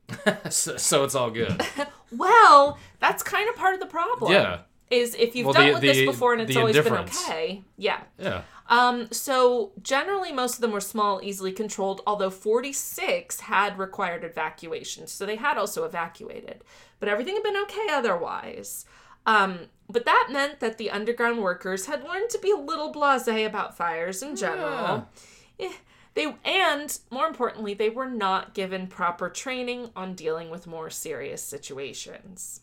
[0.50, 1.62] so, so it's all good.
[2.10, 4.32] Well, that's kind of part of the problem.
[4.32, 4.60] Yeah.
[4.90, 7.62] Is if you've Well, dealt the- with this before and it's always been okay.
[7.76, 8.00] Yeah.
[8.18, 8.42] Yeah.
[8.68, 15.06] Um, so generally most of them were small, easily controlled, although 46 had required evacuation.
[15.06, 16.62] So they had also evacuated.
[17.00, 18.84] But everything had been okay otherwise.
[19.26, 23.46] Um, but that meant that the underground workers had learned to be a little blasé
[23.46, 25.08] about fires in general.
[25.58, 25.72] Eh,
[26.14, 31.42] They and more importantly, they were not given proper training on dealing with more serious
[31.42, 32.60] situations.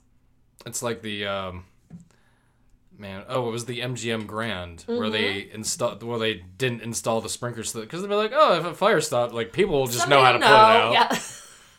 [0.66, 1.66] It's like the um,
[3.00, 3.24] man.
[3.28, 5.12] Oh, it was the MGM Grand where Mm-hmm.
[5.12, 8.74] they installed where they didn't install the sprinklers because they'd be like, oh, if a
[8.74, 10.94] fire stopped, like people will just Somebody know how to will put it out.
[10.94, 11.20] Yeah.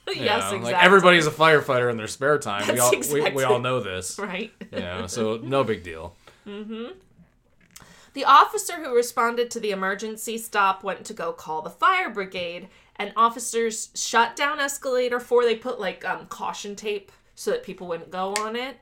[0.14, 0.60] Yes, know, exactly.
[0.72, 2.72] Like everybody's a firefighter in their spare time.
[2.72, 4.18] we all exactly- we all know this.
[4.20, 4.52] right.
[4.70, 6.14] Yeah, so no big deal.
[6.44, 12.68] The officer who responded to the emergency stop went to go call the fire brigade,
[12.96, 15.44] and officers shut down escalator four.
[15.44, 18.76] They put like um, caution tape so that people wouldn't go on it.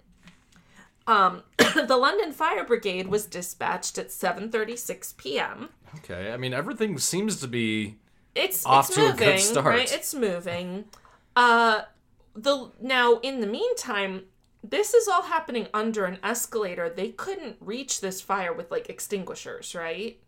[1.06, 5.68] Um, the London Fire Brigade was dispatched at 7:36 p.m.
[5.96, 7.96] Okay, I mean everything seems to be
[8.34, 9.66] It's Off it's to a moving, good start.
[9.66, 9.92] right?
[9.92, 10.84] It's moving.
[11.36, 11.82] Uh,
[12.34, 14.22] the now in the meantime,
[14.62, 16.88] this is all happening under an escalator.
[16.88, 20.18] They couldn't reach this fire with like extinguishers, right?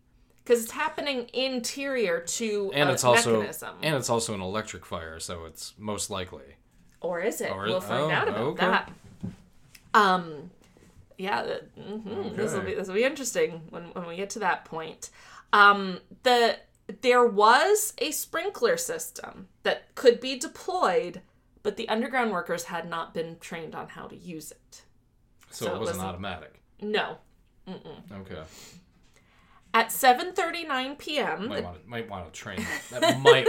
[0.43, 3.75] Because it's happening interior to and a it's also mechanism.
[3.81, 6.55] and it's also an electric fire, so it's most likely.
[7.01, 7.51] or is it?
[7.51, 8.65] Or- we'll find oh, out about okay.
[8.65, 8.91] that.
[9.93, 10.51] Um,
[11.17, 14.39] yeah, that, mhm, this will be this will be interesting when when we get to
[14.39, 15.09] that point.
[15.53, 16.57] Um, the
[17.01, 21.21] there was a sprinkler system that could be deployed,
[21.63, 24.83] but the underground workers had not been trained on how to use it.
[25.51, 26.61] So, So it wasn't wasn't- automatic.
[26.81, 27.17] No.
[27.69, 28.41] Okay,
[29.73, 32.65] At 7:39 p.m., might want to might want to train.
[32.91, 33.45] That might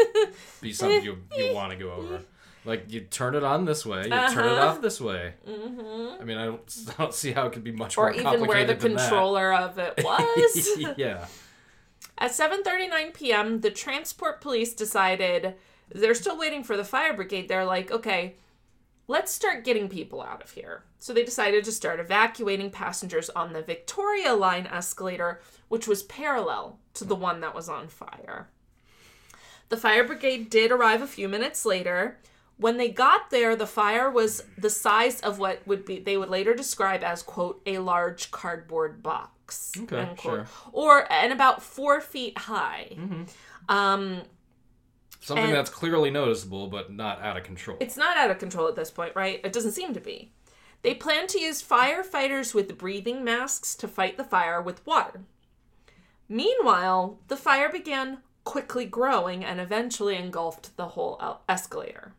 [0.61, 2.23] be something you you want to go over.
[2.69, 4.67] Like you turn it on this way, you turn it Uh-huh.
[4.69, 5.33] off this way.
[5.49, 6.21] Mm-hmm.
[6.21, 8.41] I mean, I don't, I don't see how it could be much or more complicated
[8.41, 10.79] Or even where the controller of it was.
[10.99, 11.27] yeah.
[12.19, 15.55] At 7:39 p.m., the transport police decided
[15.95, 17.49] they're still waiting for the fire brigade.
[17.49, 18.35] They're like, "Okay,
[19.07, 23.53] let's start getting people out of here." So they decided to start evacuating passengers on
[23.53, 28.49] the Victoria line escalator, which was parallel to the one that was on fire.
[29.71, 32.19] The fire brigade did arrive a few minutes later.
[32.59, 36.29] When they got there, the fire was the size of what would be they would
[36.29, 39.73] later describe as quote a large cardboard box.
[39.83, 40.47] Okay, sure.
[40.73, 42.97] Or and about four feet high.
[43.69, 44.23] Um,
[45.21, 47.77] Something And- that's clearly noticeable, but not out of control.
[47.81, 49.41] it's not out of control at this point, right?
[49.45, 50.33] It doesn't seem to be.
[50.83, 55.23] They plan to use firefighters with breathing masks to fight the fire with water.
[56.29, 62.15] Meanwhile, the fire began quickly growing and eventually engulfed the whole escalator.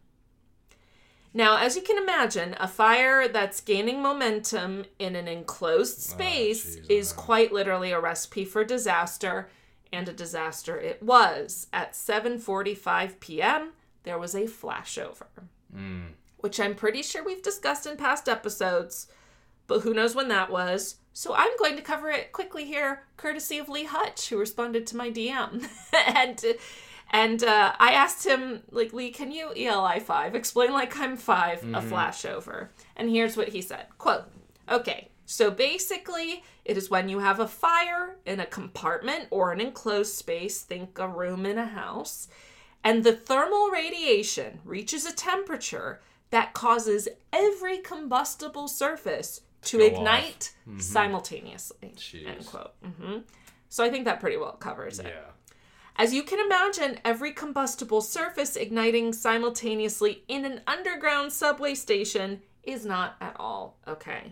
[1.34, 6.78] Now, as you can imagine, a fire that's gaining momentum in an enclosed oh, space
[6.78, 9.50] jeez, is quite literally a recipe for disaster,
[9.92, 11.68] and a disaster it was.
[11.72, 15.28] At 7:45 p.m., there was a flashover,
[15.74, 16.08] hmm.
[16.38, 19.08] which I'm pretty sure we've discussed in past episodes,
[19.68, 20.96] but who knows when that was.
[21.14, 24.98] So I'm going to cover it quickly here, courtesy of Lee Hutch, who responded to
[24.98, 25.68] my DM,
[26.16, 26.44] and
[27.12, 31.64] and uh, I asked him like Lee, can you ELI five explain like I'm 5
[31.64, 32.70] a flashover?
[32.96, 34.26] And here's what he said: "Quote,
[34.70, 39.62] okay." So basically, it is when you have a fire in a compartment or an
[39.62, 42.28] enclosed space, think a room in a house,
[42.84, 50.52] and the thermal radiation reaches a temperature that causes every combustible surface to Go ignite
[50.80, 51.94] simultaneously.
[51.98, 52.28] Jeez.
[52.28, 52.72] End quote.
[52.84, 53.18] hmm
[53.70, 55.08] So I think that pretty well covers it.
[55.08, 55.32] yeah.
[56.00, 62.86] As you can imagine, every combustible surface igniting simultaneously in an underground subway station is
[62.86, 64.32] not at all okay.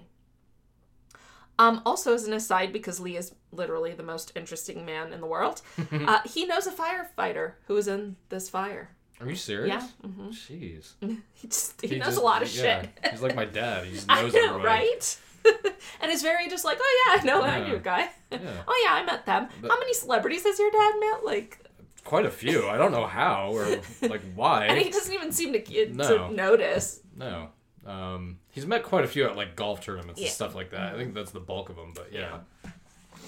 [1.59, 5.27] Um, also, as an aside, because Lee is literally the most interesting man in the
[5.27, 8.91] world, uh, he knows a firefighter who was in this fire.
[9.19, 9.67] Are you serious?
[10.03, 10.29] Yeah, mhm.
[10.29, 10.93] Jeez.
[11.33, 12.89] He just he, knows just- a lot of yeah, shit.
[13.11, 13.85] He's like my dad.
[13.87, 14.65] He just I knows know, everybody.
[14.67, 15.17] right?
[16.01, 17.77] and it's very just like, oh yeah, I know, I Yeah.
[17.77, 18.09] guy.
[18.31, 18.39] Yeah.
[18.67, 19.47] oh yeah, I met them.
[19.61, 21.25] But- How many celebrities has your dad met?
[21.25, 21.59] Like,
[22.03, 22.67] Quite a few.
[22.69, 23.65] I don't know how or
[24.01, 24.65] like why.
[24.67, 26.29] and he doesn't even seem to, to No.
[26.29, 27.01] notice.
[27.15, 27.49] No.
[27.85, 30.27] Um, he's met quite a few at like golf tournaments Yeah.
[30.27, 30.93] and stuff like that.
[30.93, 31.91] I think that's the bulk of them.
[31.95, 32.39] But yeah,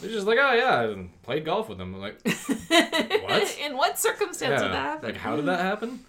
[0.02, 1.93] they're just like, oh yeah, I played golf with him.
[1.95, 2.19] I'm like,
[2.69, 3.58] What?
[3.62, 5.10] In what circumstance would that happen?
[5.10, 6.04] like how did that happen?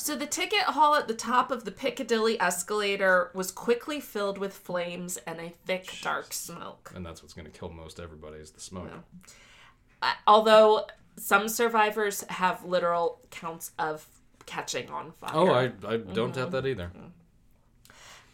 [0.00, 4.54] So the ticket hall at the top of the Piccadilly escalator was quickly filled with
[4.56, 6.90] flames and a thick, dark smoke.
[6.94, 8.90] And that's what's gonna kill most everybody is the smoke.
[10.00, 10.86] Uh, although
[11.16, 14.06] some survivors have literal counts of
[14.46, 15.30] catching on fire.
[15.34, 16.40] Oh, I I don't Mm-hmm.
[16.40, 16.90] have that either.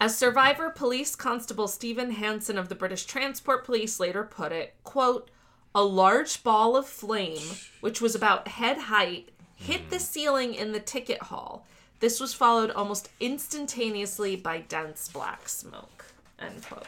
[0.00, 5.30] As survivor police constable Stephen Hansen of the British Transport Police later put it, quote,
[5.74, 7.42] a large ball of flame,
[7.80, 11.66] which was about head height, hit the ceiling in the ticket hall.
[12.00, 16.04] This was followed almost instantaneously by dense black smoke.
[16.38, 16.86] End quote.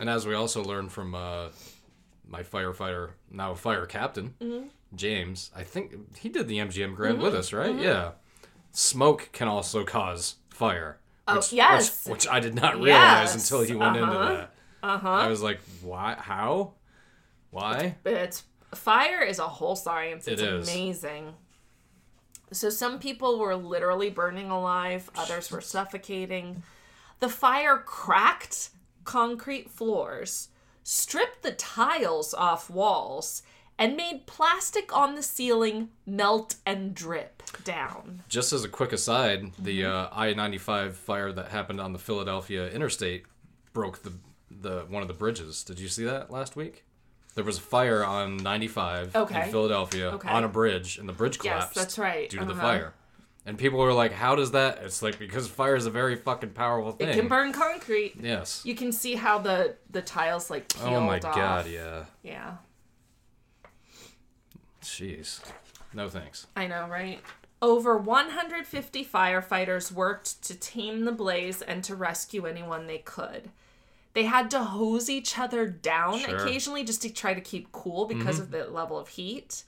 [0.00, 1.48] And as we also learned from uh,
[2.28, 4.66] my firefighter, now fire captain, Mm-hmm.
[4.94, 7.78] James, I think he did the MGM Grand with us, right?
[7.78, 8.12] Yeah.
[8.72, 10.98] Smoke can also cause fire.
[11.26, 12.06] Oh, which, yes.
[12.06, 13.34] Which, which I did not realize Yes.
[13.34, 14.32] until he went into Uh-huh.
[14.34, 14.54] that.
[14.82, 15.08] Uh-huh.
[15.10, 16.14] I was like, why?
[16.18, 16.72] How?
[17.50, 17.96] Why?
[18.02, 20.26] But it's fire is a whole science.
[20.26, 20.68] It's It is.
[20.68, 21.34] amazing.
[22.52, 26.62] So some people were literally burning alive, others were suffocating.
[27.20, 28.70] The fire cracked
[29.04, 30.48] concrete floors,
[30.82, 33.42] stripped the tiles off walls,
[33.78, 38.22] and made plastic on the ceiling melt and drip down.
[38.28, 41.98] Just as a quick aside, the uh, I ninety five fire that happened on the
[41.98, 43.24] Philadelphia interstate
[43.72, 44.12] broke the
[44.50, 45.62] the one of the bridges.
[45.62, 46.84] Did you see that last week?
[47.38, 49.44] There was a fire on ninety five Okay.
[49.44, 50.28] in Philadelphia Okay.
[50.28, 51.74] on a bridge, and the bridge Yes, collapsed.
[51.76, 52.28] that's right.
[52.28, 52.60] Due to the Uh-huh.
[52.60, 52.94] fire,
[53.46, 56.50] and people were like, "How does that?" It's like because fire is a very fucking
[56.50, 57.10] powerful thing.
[57.10, 58.16] It can burn concrete.
[58.20, 58.62] Yes.
[58.64, 61.36] You can see how the the tiles like peeled Oh my off.
[61.36, 62.06] god, yeah.
[62.24, 62.56] Yeah.
[64.82, 65.40] Jeez.
[65.94, 66.48] No thanks.
[66.56, 67.20] I know, right?
[67.62, 73.50] Over 150 firefighters worked to tame the blaze and to rescue anyone they could.
[74.18, 76.34] They had to hose each other down Sure.
[76.34, 78.42] occasionally just to try to keep cool because mm-hmm.
[78.42, 79.62] of the level of heat.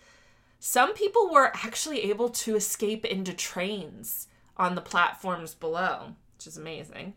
[0.58, 6.56] Some people were actually able to escape into trains on the platforms below, which is
[6.56, 7.14] amazing.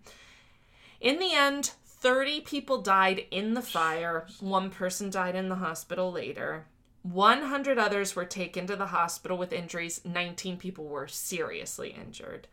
[1.01, 4.27] In the end, 30 people died in the fire.
[4.39, 6.67] One person died in the hospital later.
[7.01, 10.01] 100 others were taken to the hospital with injuries.
[10.05, 12.47] 19 people were seriously injured.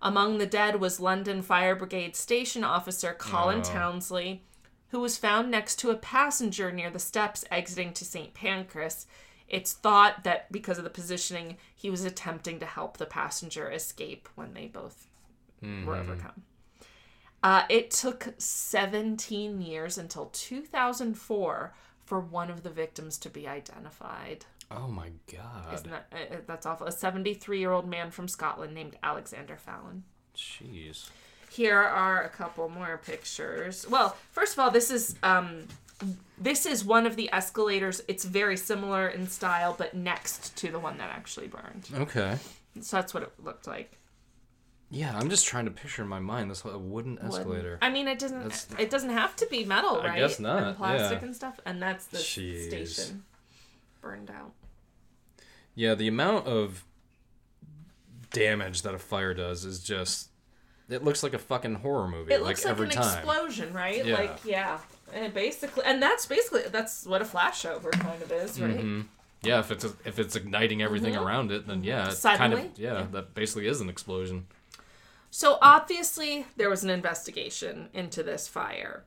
[0.00, 3.62] Among the dead was London Fire Brigade station officer Colin Oh.
[3.64, 4.44] Townsley,
[4.90, 8.32] who was found next to a passenger near the steps exiting to St.
[8.34, 9.06] Pancras.
[9.48, 14.28] It's thought that because of the positioning, he was attempting to help the passenger escape
[14.34, 15.08] when they both
[15.84, 16.42] were overcome.
[17.42, 24.44] Uh, it took 17 years until 2004 for one of the victims to be identified.
[24.70, 25.74] Oh my god.
[25.74, 26.86] Isn't that uh, uh, that's awful?
[26.86, 30.04] A 73 year old man from Scotland named Alexander Fallon.
[30.36, 31.08] Jeez.
[31.50, 33.86] Here are a couple more pictures.
[33.88, 35.66] Well, first of all, this is um,
[36.38, 38.02] this is one of the escalators.
[38.08, 41.88] It's very similar in style, but next to the one that actually burned.
[41.94, 42.36] Okay.
[42.80, 43.94] So that's what it looked like.
[44.90, 47.78] Yeah, I'm just trying to picture in my mind this wooden escalator.
[47.82, 48.38] I mean, it doesn't.
[48.40, 50.18] That's- It doesn't have to be metal, I right?
[50.18, 51.26] guess not, And plastic yeah.
[51.26, 51.58] and stuff.
[51.66, 52.68] And that's the Jeez.
[52.68, 53.24] station
[54.00, 54.52] burned out.
[55.78, 56.84] Yeah, the amount of
[58.32, 60.28] damage that a fire does is just
[60.88, 63.18] it looks like a fucking horror movie It like looks like every an time.
[63.18, 64.04] explosion, right?
[64.04, 64.14] Yeah.
[64.16, 64.78] Like yeah,
[65.14, 68.76] and basically, and that's basically that's what a flashover kind of is, right?
[68.78, 69.04] Mhm.
[69.42, 71.24] Yeah, if it's if it's igniting everything Mm-hmm.
[71.24, 74.46] around it, then yeah, it's kind of Suddenly, yeah, that basically is an explosion.
[75.30, 79.04] So obviously there was an investigation into this fire.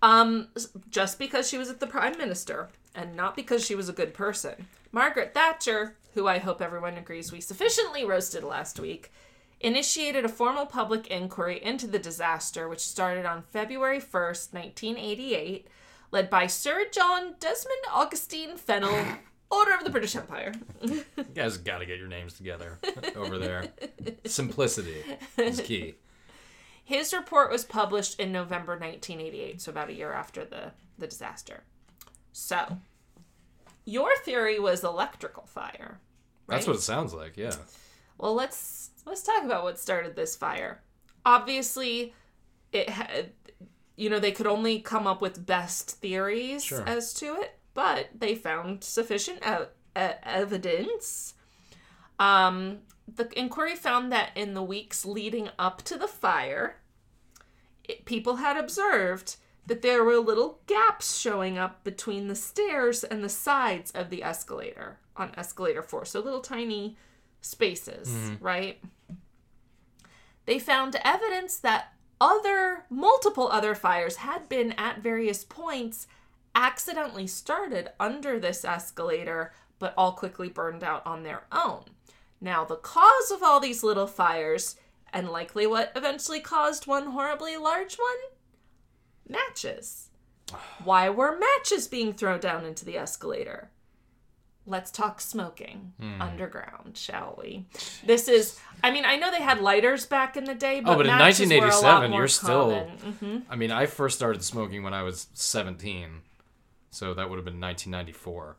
[0.00, 0.48] Um
[0.88, 4.14] just because she was at the prime minister and not because she was a good
[4.14, 4.68] person.
[4.90, 9.12] Margaret Thatcher, who I hope everyone agrees we sufficiently roasted last week,
[9.60, 15.68] initiated a formal public inquiry into the disaster which started on February 1st, 1988,
[16.10, 19.04] led by Sir John Desmond Augustine Fennell,
[19.50, 20.52] Order of the British Empire.
[20.82, 22.78] You guys got to get your names together
[23.16, 23.64] over there.
[24.26, 25.02] Simplicity
[25.38, 25.94] is key.
[26.84, 31.64] His report was published in November 1988, so about a year after the, the disaster.
[32.32, 32.78] So,
[33.88, 35.98] your theory was electrical fire.
[36.46, 37.36] That's what it sounds like.
[37.36, 37.54] Yeah.
[38.18, 40.82] Well, let's let's talk about what started this fire.
[41.24, 42.14] Obviously,
[42.72, 43.32] it had
[43.96, 46.86] you know they could only come up with best theories Sure.
[46.86, 51.34] as to it, but they found sufficient ev- e- evidence.
[52.18, 52.80] Um,
[53.12, 56.76] the inquiry found that in the weeks leading up to the fire,
[57.84, 59.36] it, people had observed
[59.68, 64.22] that there were little gaps showing up between the stairs and the sides of the
[64.22, 66.06] escalator on escalator 4.
[66.06, 66.96] So little tiny
[67.42, 68.44] spaces, mm-hmm.
[68.44, 68.82] right?
[70.46, 76.06] They found evidence that other multiple other fires had been at various points
[76.54, 81.84] accidentally started under this escalator but all quickly burned out on their own.
[82.40, 84.76] Now, the cause of all these little fires,
[85.12, 88.37] and likely what eventually caused one horribly large one?
[89.28, 90.08] Matches.
[90.82, 93.70] Why were matches being thrown down into the escalator?
[94.66, 97.66] Let's talk smoking underground, shall we?
[98.04, 100.96] This is, I mean, I know they had lighters back in the day, but, Oh,
[100.96, 102.90] but in matches were a lot 1987, more you're still-.
[103.12, 103.42] Mhm.
[103.48, 106.20] I mean, I first started smoking when I was 17,
[106.90, 108.56] so that would have been 1994.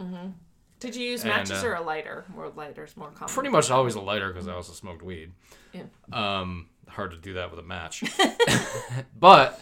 [0.79, 2.25] Did you use And, matches uh, or a lighter?
[2.33, 3.33] Were lighters more common?
[3.33, 5.31] Pretty much always a lighter because I also smoked weed.
[5.73, 5.83] Yeah.
[6.11, 8.03] Um, hard to do that with a match.
[9.19, 9.59] but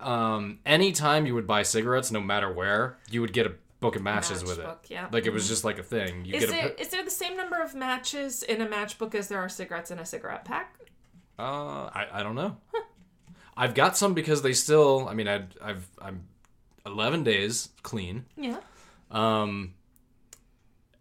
[0.00, 4.02] um, anytime you would buy cigarettes, no matter where, you would get a book of
[4.02, 4.64] matches with it.
[4.64, 5.08] Matchbook, yeah.
[5.12, 6.24] Like it was just like a thing.
[6.24, 8.66] You Is get a there pi- is there the same number of matches in a
[8.66, 10.78] matchbook as there are cigarettes in a cigarette pack?
[11.38, 12.56] Uh, I, I don't know.
[13.56, 15.08] I've got some because they still.
[15.08, 16.24] I mean, I I've I'm
[16.86, 18.26] 11 days clean.
[18.36, 18.58] Yeah.
[19.10, 19.74] Um,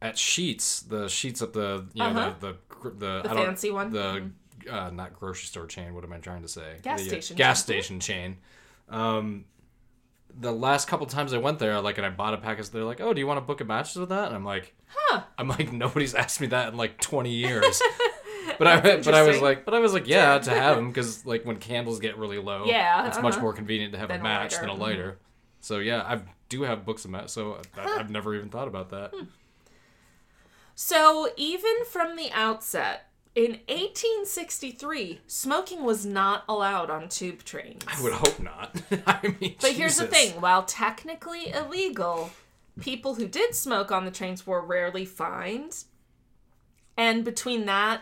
[0.01, 2.33] at Sheetz, the Sheetz at the you know Uh-huh.
[2.39, 2.47] the
[2.83, 3.91] the the, The I don't- fancy one?
[3.91, 4.29] the
[4.69, 5.93] uh, not grocery store chain.
[5.93, 6.77] What am I trying to say?
[6.81, 7.63] Gas The, uh, station Gas chain.
[7.63, 8.37] station chain.
[8.89, 9.45] Um,
[10.37, 13.01] the last couple times I went there, like, and I bought a package, they're like,
[13.01, 15.21] "Oh, do you want to book a match with that?" And I'm like, Huh.
[15.37, 17.81] I'm like, nobody's asked me that in like 20 years.
[18.57, 21.25] But I, but I was like, but I was like, yeah, to have them because
[21.25, 23.41] like when candles get really low, Yeah, it's much uh-huh.
[23.41, 24.61] more convenient to have Than a a match lighter.
[24.61, 25.17] than a lighter.
[25.59, 27.29] So yeah, I do have books of match.
[27.29, 29.11] So I, I've never even thought about that.
[29.13, 29.23] Hmm.
[30.75, 37.83] So even from the outset, in 1863, smoking was not allowed on tube trains.
[37.87, 38.75] I would hope not.
[39.05, 42.31] I mean, But here's the thing while technically illegal,
[42.79, 45.83] people who did smoke on the trains were rarely fined.
[46.97, 48.01] And between that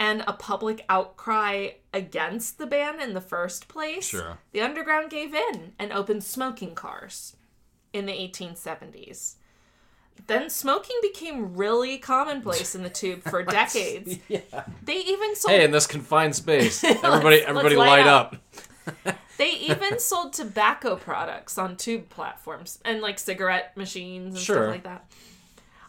[0.00, 4.38] and a public outcry against the ban in the first place, Sure.
[4.50, 7.36] the Underground gave in and opened smoking cars
[7.92, 9.34] in the 1870s.
[10.28, 14.18] Then smoking became really commonplace in the tube for decades.
[14.28, 14.40] Yeah.
[14.82, 18.36] They even sold Hey, in this confined space, everybody, let's everybody light light up.
[19.06, 19.16] up.
[19.38, 24.56] They even sold tobacco products on tube platforms and like cigarette machines and Sure.
[24.56, 25.04] stuff like that.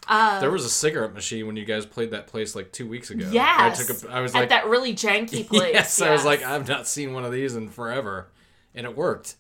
[0.08, 3.12] Uh, There was a cigarette machine when you guys played that place like two weeks
[3.12, 3.28] ago.
[3.32, 5.74] yes, I took a, I was at like, that really janky place.
[5.74, 8.28] yes, I was like, I've not seen one of these in forever,
[8.76, 9.36] and it worked.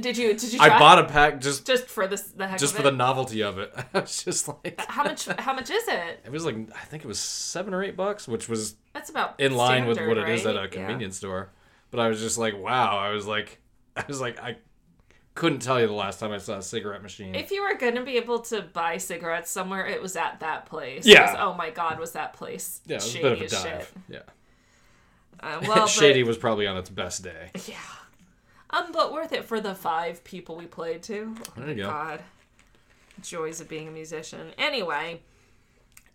[0.00, 2.58] did you did you try I bought a pack just just for this the heck
[2.58, 3.72] just for the novelty of it.
[3.94, 5.26] I was just like, How much?
[5.26, 6.20] How much is it?
[6.24, 9.40] it was like I think it was seven or eight bucks, which was That's about
[9.40, 10.58] in line with standard, what it is at right?
[10.58, 10.86] a Yeah.
[10.86, 11.50] convenience store.
[11.90, 12.96] But I was just like, wow.
[12.98, 13.60] I was like,
[13.96, 14.56] I was like, I
[15.34, 17.34] couldn't tell you the last time I saw a cigarette machine.
[17.34, 21.04] If you were gonna be able to buy cigarettes somewhere, it was at that place.
[21.06, 21.34] Yeah.
[21.38, 23.62] Oh my God, was that place yeah, it was a bit of a dive.
[23.62, 23.88] shit?
[24.08, 24.18] Yeah,
[25.40, 27.50] Uh, well, Shady was probably on its best day.
[27.66, 27.74] Yeah.
[28.70, 31.34] Um, but worth it for the five people we played to.
[31.56, 31.90] There you go.
[31.90, 32.22] God.
[33.20, 34.52] Joys of being a musician.
[34.56, 35.20] Anyway,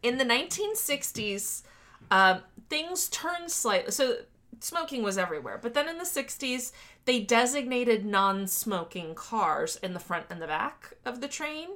[0.02, 1.64] in the 1960s,
[2.12, 3.92] um, things turned slightly.
[3.92, 4.18] So
[4.60, 5.60] smoking was everywhere.
[5.62, 6.72] But then in the 60s,
[7.06, 11.70] they designated non smoking cars in the front and the back of the train.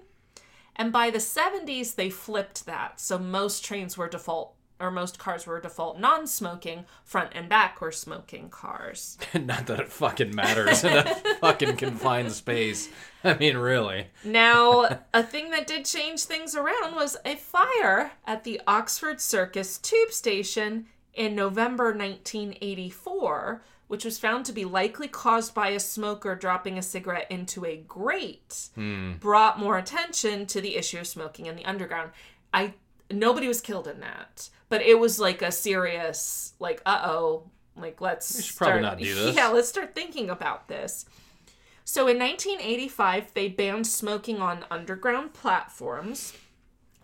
[0.75, 2.99] And by the 70s, they flipped that.
[2.99, 7.81] So most trains were default, or most cars were default non smoking, front and back
[7.81, 9.17] were smoking cars.
[9.33, 11.03] Not that it fucking matters in a
[11.41, 12.89] fucking confined space.
[13.23, 14.07] I mean, really.
[14.23, 19.77] Now, a thing that did change things around was a fire at the Oxford Circus
[19.77, 26.35] tube station in November 1984, which was found to be likely caused by a smoker
[26.35, 29.13] dropping a cigarette into a grate, hmm.
[29.19, 32.11] brought more attention to the issue of smoking in the underground.
[32.53, 32.75] I
[33.11, 37.43] nobody was killed in that, but it was like a serious like uh-oh,
[37.75, 39.35] like let's should probably start- not do this.
[39.35, 41.05] Yeah, let's start thinking about this.
[41.83, 46.33] So in 1985, they banned smoking on underground platforms.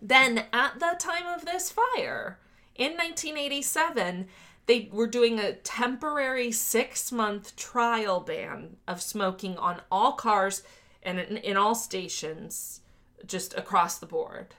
[0.00, 2.38] Then, at the time of this fire,
[2.76, 4.28] in 1987,
[4.66, 10.62] they were doing a temporary six month trial ban of smoking on all cars
[11.02, 12.80] and in, in all stations,
[13.26, 14.54] just across the board.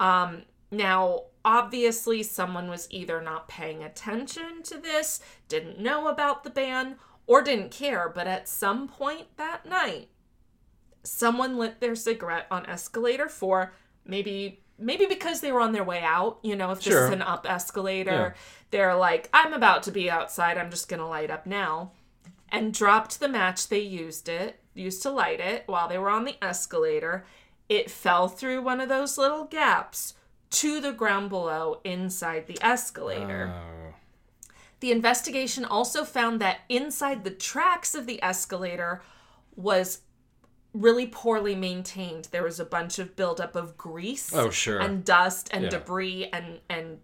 [0.00, 0.42] Um,
[0.76, 6.96] now, obviously, someone was either not paying attention to this, didn't know about the ban,
[7.26, 10.08] or didn't care, but at some point that night,
[11.02, 13.72] someone lit their cigarette on escalator 4,
[14.06, 17.04] maybe maybe because they were on their way out, you know, if this Sure.
[17.06, 18.32] is an up escalator, Yeah.
[18.72, 21.92] they're like, I'm about to be outside, I'm just going to light up now.
[22.50, 26.24] and dropped the match they used it used to light it while they were on
[26.24, 27.24] the escalator.
[27.68, 30.14] It fell through one of those little gaps
[30.54, 33.52] to the ground below inside the escalator.
[33.54, 33.94] Oh.
[34.80, 39.02] The investigation also found that inside the tracks of the escalator
[39.56, 40.00] was
[40.72, 42.28] really poorly maintained.
[42.32, 44.80] There was a bunch of buildup of grease Oh, sure.
[44.80, 45.70] and dust and Yeah.
[45.70, 46.98] debris and and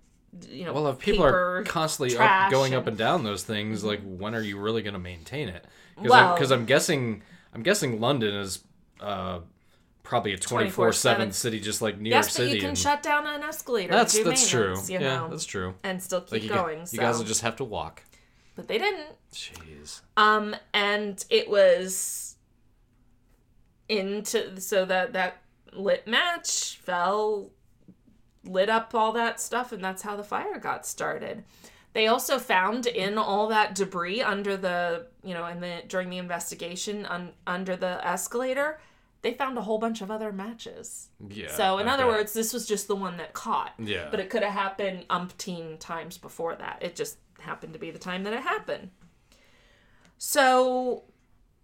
[0.49, 3.43] you know Well, if people paper, are constantly up, going up and- and down those
[3.45, 5.65] things, like when are you really going to maintain it?
[5.97, 7.23] Well- Because I'm guessing
[7.55, 8.63] I'm guessing London is
[9.01, 9.41] uh,
[10.11, 12.51] probably a 24 seven city, just like New Yes, York but City.
[12.57, 13.93] you can and- shut down an escalator.
[13.93, 14.77] that's that's true.
[14.89, 15.75] You yeah, know, that's true.
[15.85, 16.81] and still keep Like you, going.
[16.81, 16.99] you so.
[16.99, 18.03] guys will just have to walk.
[18.57, 19.09] but they didn't.
[19.33, 20.01] Jeez.
[20.19, 22.37] Um, and it was
[23.89, 25.39] into so that that
[25.73, 27.51] lit match fell,
[28.45, 31.45] lit up all that stuff, and that's how the fire got started.
[31.93, 36.19] They also found in all that debris under the, you know, in the during the
[36.19, 38.81] investigation un, under the escalator,
[39.23, 41.09] they found a whole bunch of other matches.
[41.29, 41.53] Yeah.
[41.53, 43.75] So, in I other words, this was just the one that caught.
[43.79, 44.09] Yeah.
[44.11, 46.79] But it could have happened umpteen times before that.
[46.81, 48.91] It just happened to be the time that it happened.
[50.19, 51.05] So,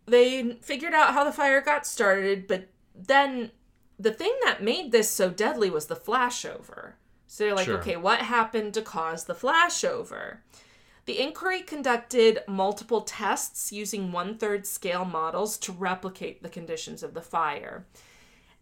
[0.06, 3.50] they figured out how the fire got started, but then
[3.98, 6.92] the thing that made this so deadly was the flashover.
[7.26, 7.78] So, they're like, Sure.
[7.78, 10.38] okay, what happened to cause the flashover?
[11.06, 17.14] The inquiry conducted multiple tests using one third scale models to replicate the conditions of
[17.14, 17.86] the fire.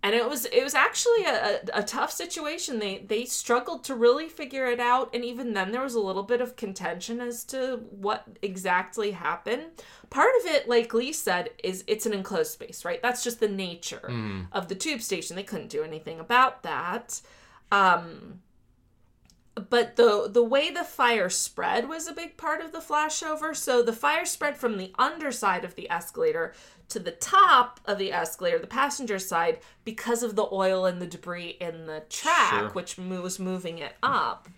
[0.03, 2.79] And it was it was actually a, a, a tough situation.
[2.79, 6.23] They they struggled to really figure it out and even then there was a little
[6.23, 9.63] bit of contention as to what exactly happened.
[10.11, 13.01] Part of it like lee said is it's an enclosed space right?
[13.01, 14.07] That's just the nature
[14.53, 15.37] of the tube station.
[15.37, 17.23] They couldn't do anything about that.
[17.73, 18.43] Um
[19.71, 23.55] but the the way the fire spread was a big part of the flashover.
[23.55, 26.53] So the fire spread from the underside of the escalator
[26.89, 31.07] to the top of the escalator, the passenger side, because of the oil and the
[31.07, 32.69] debris in the track, Sure.
[32.71, 34.49] which was moving it up.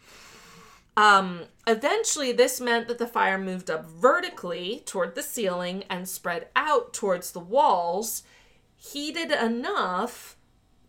[0.97, 6.49] Um, eventually, this meant that the fire moved up vertically toward the ceiling and spread
[6.57, 8.23] out towards the walls,
[8.77, 10.37] heated enough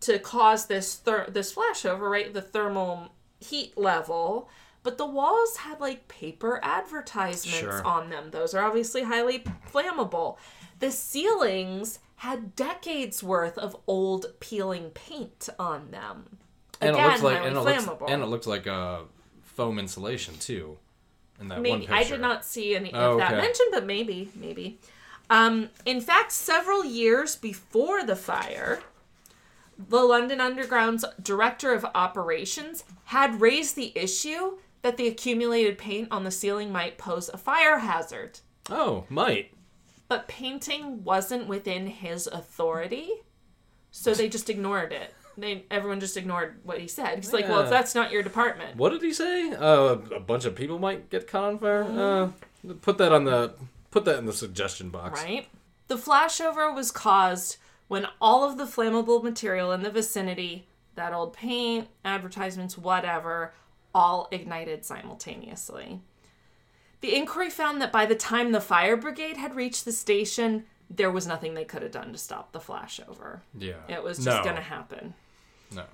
[0.00, 2.32] to cause this ther- this flashover, right?
[2.32, 3.08] The thermal
[3.38, 4.48] heat level.
[4.82, 7.84] But the walls had like paper advertisements Sure.
[7.84, 8.30] on them.
[8.30, 10.38] Those are obviously highly flammable.
[10.78, 16.38] The ceilings had decades worth of old peeling paint on them.
[16.80, 18.08] and Again, it looks like and it looks, flammable.
[18.10, 19.04] and it looked like a
[19.42, 20.78] foam insulation too.
[21.40, 21.94] In that one picture.
[21.94, 23.40] I did not see any Oh, of that okay.
[23.40, 24.78] mentioned, but maybe, maybe.
[25.30, 28.80] Um, in fact, several years before the fire,
[29.78, 36.24] the London Underground's director of operations had raised the issue that the accumulated paint on
[36.24, 38.40] the ceiling might pose a fire hazard.
[38.70, 39.52] Oh, might.
[40.08, 43.10] But painting wasn't within his authority,
[43.90, 45.14] so they just ignored it.
[45.36, 47.16] They everyone just ignored what he said.
[47.16, 47.70] He's like, "Well, Yeah.
[47.70, 49.52] that's not your department." What did he say?
[49.52, 51.84] Uh, a bunch of people might get caught on fire.
[51.84, 53.54] Uh, put that on the
[53.90, 55.22] put that in the suggestion box.
[55.22, 55.46] Right?
[55.86, 57.58] The flashover was caused
[57.88, 63.54] when all of the flammable material in the vicinity, that old paint, advertisements, whatever,
[63.94, 66.00] all ignited simultaneously.
[67.00, 71.10] The inquiry found that by the time the fire brigade had reached the station, there
[71.10, 73.40] was nothing they could have done to stop the flashover.
[73.56, 73.74] Yeah.
[73.88, 74.44] It was just no.
[74.44, 75.14] going to happen.
[75.74, 75.84] No.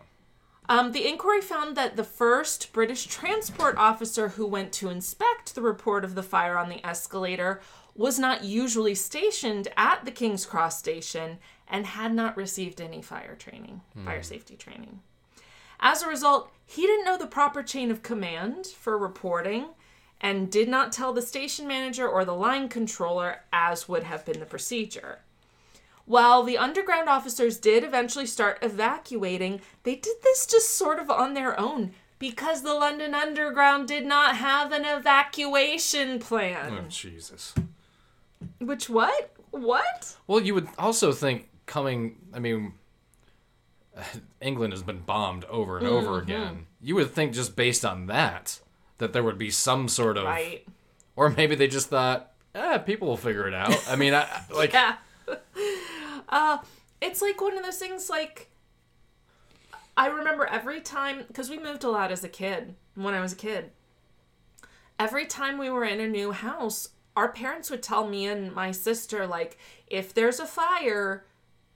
[0.69, 5.61] Um, the inquiry found that the first British transport officer who went to inspect the
[5.61, 7.61] report of the fire on the escalator
[7.95, 11.39] was not usually stationed at the King's Cross station
[11.69, 14.05] and had not received any fire training, hmm.
[14.05, 15.01] fire safety training.
[15.81, 19.67] As a result, he didn't know the proper chain of command for reporting
[20.21, 24.41] and did not tell the station manager or the line controller as would have been
[24.41, 25.21] the procedure.
[26.07, 31.35] While the underground officers did eventually start evacuating, they did this just sort of on
[31.35, 36.79] their own because the London Underground did not have an evacuation plan.
[36.85, 37.55] Oh Jesus.
[38.61, 39.33] Which what?
[39.51, 40.17] What?
[40.27, 42.17] Well, you would also think coming.
[42.33, 42.75] I mean,
[44.41, 46.31] England has been bombed over and over Mm-hmm.
[46.31, 46.67] again.
[46.81, 48.61] You would think just based on that
[48.99, 50.67] that there would be some sort of, Right.
[51.17, 53.77] or maybe they just thought, ah, people will figure it out.
[53.89, 54.97] I mean, I- like, Yeah.
[56.29, 56.59] uh,
[57.01, 58.51] it's like one of those things like
[59.97, 63.33] I remember every time because we moved a lot as a kid when I was
[63.33, 63.71] a kid.
[64.99, 68.71] Every time we were in a new house, our parents would tell me and my
[68.71, 71.25] sister like if there's a fire,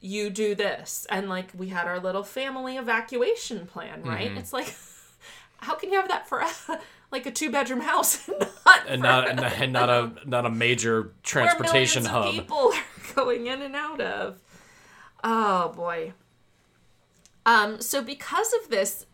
[0.00, 1.06] you do this.
[1.10, 4.32] And like we had our little family evacuation plan, right?
[4.32, 4.74] It's like
[5.58, 6.50] how can you have that for a,
[7.10, 10.50] like a two bedroom house and not and not and, and not a not a
[10.50, 12.32] major where transportation of hub.
[12.32, 14.40] people are going in and out of.
[15.24, 16.12] Oh boy.
[17.46, 19.06] Um, so because of this,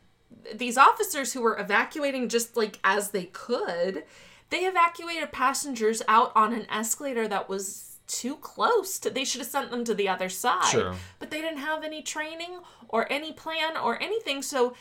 [0.53, 4.03] these officers who were evacuating just like as they could,
[4.51, 9.49] they evacuated passengers out on an escalator that was too close to they should have
[9.49, 10.67] sent them to the other side.
[10.67, 10.95] Sure.
[11.19, 14.75] But they didn't have any training or any plan or anything, so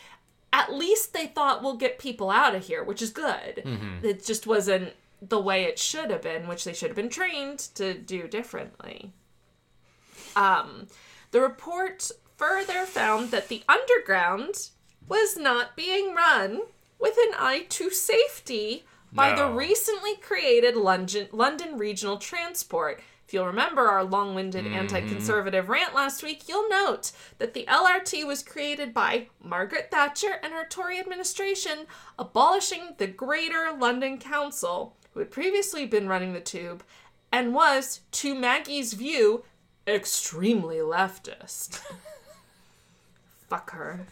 [0.52, 3.64] at least they thought we'll get people out of here, which is good.
[4.04, 7.60] It just wasn't the way it should have been, which they should have been trained
[7.76, 9.14] to do differently.
[10.36, 10.88] Um,
[11.32, 14.70] the report further found that the underground
[15.08, 16.62] was not being run
[17.00, 23.02] with an eye to safety by the recently created London, London Regional Transport.
[23.26, 24.76] If you'll remember our long winded Mm-hmm.
[24.76, 30.40] anti conservative rant last week, you'll note that the LRT was created by Margaret Thatcher
[30.44, 31.86] and her Tory administration,
[32.20, 36.84] abolishing the Greater London Council, who had previously been running the tube
[37.32, 39.44] and was, to Maggie's view,
[39.88, 41.82] extremely leftist.
[43.50, 44.06] Fuck her.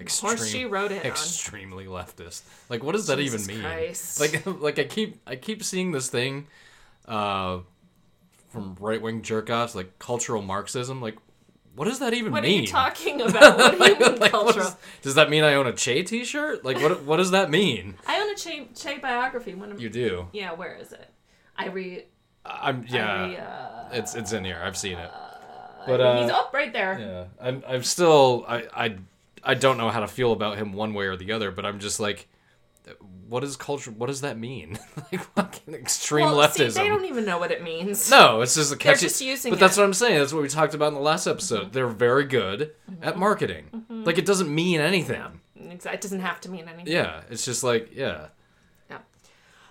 [0.00, 1.06] Extreme, she wrote it on.
[1.10, 2.42] extremely leftist.
[2.68, 3.60] Like, what does that even mean?
[3.60, 4.20] Christ.
[4.20, 6.46] Like, like I keep I keep seeing this thing,
[7.06, 7.58] uh,
[8.48, 11.00] from right wing jerk offs like cultural Marxism.
[11.00, 11.16] Like,
[11.76, 12.58] what does that even What mean?
[12.58, 13.56] are you talking about?
[13.56, 14.66] What do you mean Like, cultural?
[14.66, 16.64] is- does that mean I own a Che T-shirt?
[16.64, 17.94] Like, what what does that mean?
[18.06, 19.54] I own a Che, che biography.
[19.54, 20.28] One of You do.
[20.32, 21.08] yeah, where is it?
[21.56, 22.04] I read.
[22.46, 23.26] I'm yeah.
[23.26, 24.60] re uh, It's it's in here.
[24.64, 25.10] I've seen it.
[25.86, 26.98] But uh, he's up right there.
[26.98, 27.62] Yeah, I'm.
[27.66, 28.44] I'm still.
[28.48, 28.64] I.
[28.74, 28.96] I.
[29.42, 31.50] I don't know how to feel about him one way or the other.
[31.50, 32.28] But I'm just like,
[33.28, 33.90] what is culture?
[33.90, 34.78] What does that mean?
[35.12, 36.72] like fucking extreme Well, leftism.
[36.72, 38.10] see, they don't even know what it means.
[38.10, 40.18] no, it's just a They're just using but that's what I'm saying.
[40.18, 41.64] That's what we talked about in the last episode.
[41.64, 41.72] Mm-hmm.
[41.72, 43.04] They're very good mm-hmm.
[43.04, 43.66] at marketing.
[43.72, 44.04] Mm-hmm.
[44.04, 45.40] Like it doesn't mean anything.
[45.56, 46.92] It doesn't have to mean anything.
[46.92, 48.28] Yeah, it's just like yeah.
[48.90, 48.98] Yeah.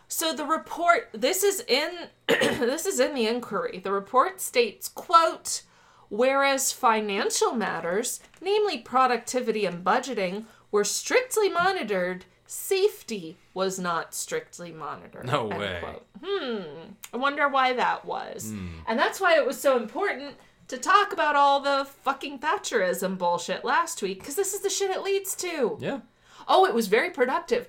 [0.08, 1.90] So the report this is in
[2.28, 3.80] this is in the inquiry.
[3.84, 5.64] The report states, quote,
[6.10, 15.26] whereas financial matters, namely productivity and budgeting, were strictly monitored, safety was not strictly monitored.
[15.26, 15.80] No way.
[15.82, 16.06] quote.
[16.24, 16.92] Hmm.
[17.14, 18.52] I wonder why that was.
[18.52, 18.68] Hmm.
[18.88, 20.36] And that's why it was so important
[20.68, 24.92] to talk about all the fucking Thatcherism bullshit last week, because this is the shit
[24.92, 25.78] it leads to.
[25.80, 26.00] Yeah.
[26.48, 27.68] Oh, it was very productive.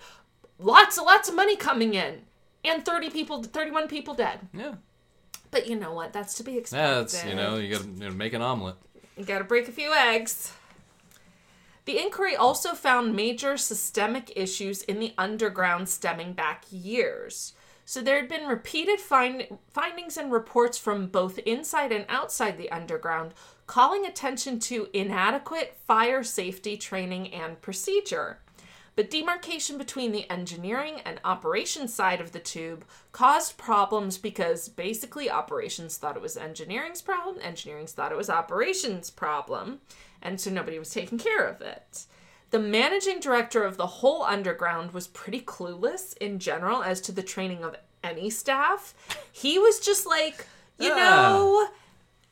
[0.58, 2.22] Lots and lots of money coming in.
[2.62, 4.40] And 30 people, 31 people dead.
[4.52, 4.74] Yeah.
[5.50, 6.12] But you know what?
[6.12, 6.86] That's to be expected.
[6.86, 8.76] Yeah, that's you know you gotta you know, make an omelet.
[9.16, 10.52] You gotta break a few eggs.
[11.86, 17.54] The inquiry also found major systemic issues in the underground stemming back years.
[17.84, 22.70] So there had been repeated find- findings and reports from both inside and outside the
[22.70, 23.34] underground
[23.66, 28.38] calling attention to inadequate fire safety training and procedure.
[28.96, 35.30] But demarcation between the engineering and operations side of the tube caused problems because basically
[35.30, 39.80] operations thought it was engineering's problem, engineering's thought it was operations' problem,
[40.20, 42.04] and so nobody was taking care of it.
[42.50, 47.22] The managing director of the whole underground was pretty clueless in general as to the
[47.22, 48.94] training of any staff.
[49.30, 50.46] He was just like,
[50.78, 51.70] you Ah.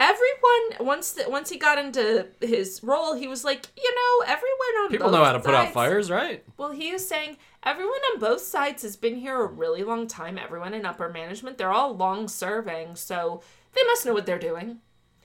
[0.00, 4.84] Everyone once the, once he got into his role, he was like, you know, everyone
[4.84, 6.44] on People know how to put out fires, right?
[6.56, 10.38] well, he was saying everyone on both sides has been here a really long time.
[10.38, 13.42] Everyone in upper management, they're all long serving, so
[13.74, 14.78] they must know what they're doing.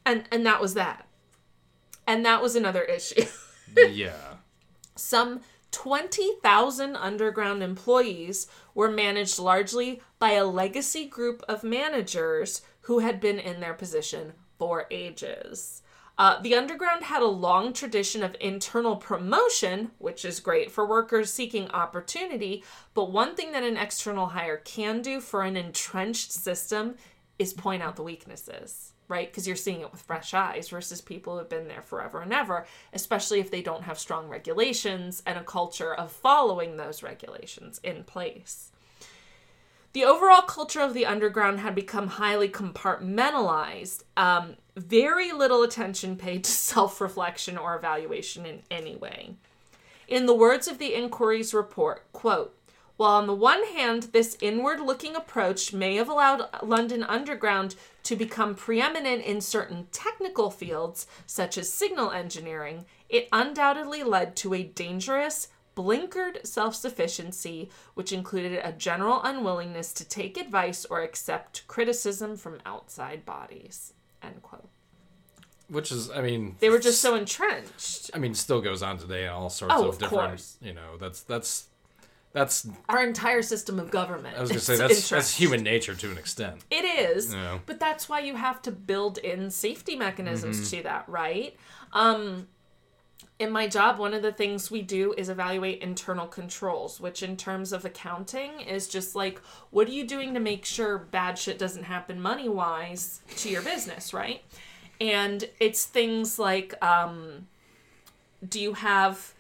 [0.06, 1.08] And and that was that.
[2.06, 3.26] And that was another issue.
[3.78, 4.36] yeah.
[4.96, 13.20] Some 20,000 underground employees were managed largely by a legacy group of managers who had
[13.20, 15.82] been in their position for ages.
[16.16, 21.34] Uh, the underground had a long tradition of internal promotion, which is great for workers
[21.34, 22.64] seeking opportunity.
[22.94, 26.96] But one thing that an external hire can do for an entrenched system
[27.40, 29.28] is point out the weaknesses, right?
[29.28, 32.68] Because you're seeing it with fresh eyes versus people who've been there forever and ever,
[32.94, 38.04] especially if they don't have strong regulations and a culture of following those regulations in
[38.04, 38.72] place.
[39.94, 44.04] The overall culture of the underground had become highly compartmentalized.
[44.18, 49.36] Um, very little attention paid to self reflection or evaluation in any way.
[50.08, 52.56] In the words of the inquiry's report, quote,
[52.98, 58.16] while on the one hand, this inward looking approach may have allowed London Underground to
[58.16, 64.64] become preeminent in certain technical fields, such as signal engineering, it undoubtedly led to a
[64.64, 72.38] dangerous, blinkered self sufficiency, which included a general unwillingness to take advice or accept criticism
[72.38, 73.94] from outside bodies.
[74.22, 74.70] End quote.
[75.70, 78.12] which is, I mean, They were just so entrenched.
[78.14, 80.28] I mean, still goes on today in all sorts Oh, of of different.
[80.30, 80.58] course.
[80.62, 81.68] You know, that's that's
[82.32, 82.68] that's.
[82.90, 84.38] Our entire system of government.
[84.38, 86.62] I was gonna say that's that's human nature to an extent.
[86.72, 87.60] It is, Yeah.
[87.66, 90.78] but that's why you have to build in safety mechanisms Mm-hmm.
[90.78, 91.56] to that, right?
[91.92, 92.48] Um,
[93.40, 97.36] in my job, one of the things we do is evaluate internal controls, which, in
[97.36, 101.58] terms of accounting, is just like, what are you doing to make sure bad shit
[101.58, 104.44] doesn't happen money wise to your business, right?
[105.02, 107.48] And it's things like, um,
[108.48, 109.34] do you have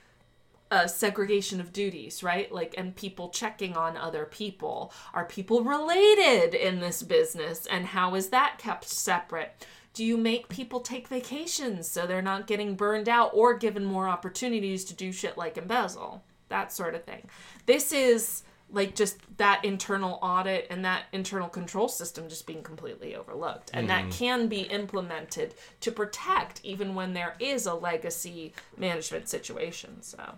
[0.73, 2.51] a segregation of duties, right?
[2.51, 4.91] Like, and people checking on other people.
[5.13, 7.67] Are people related in this business?
[7.67, 9.67] And how is that kept separate?
[9.93, 14.07] Do you make people take vacations so they're not getting burned out or given more
[14.07, 16.23] opportunities to do shit like embezzle?
[16.49, 17.29] That sort of thing.
[17.65, 23.15] This is like just that internal audit and that internal control system just being completely
[23.15, 23.69] overlooked.
[23.73, 24.11] And that mm-hmm.
[24.11, 30.01] can be implemented to protect even when there is a legacy management situation.
[30.01, 30.37] So.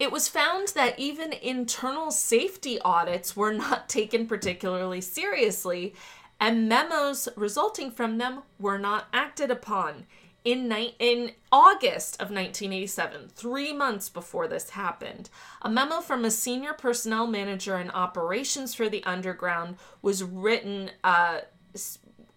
[0.00, 5.94] It was found that even internal safety audits were not taken particularly seriously,
[6.42, 10.06] and memos resulting from them were not acted upon.
[10.44, 15.30] In, ni- in August of 1987, three months before this happened,
[15.62, 21.42] a memo from a senior personnel manager in operations for the Underground was written, uh,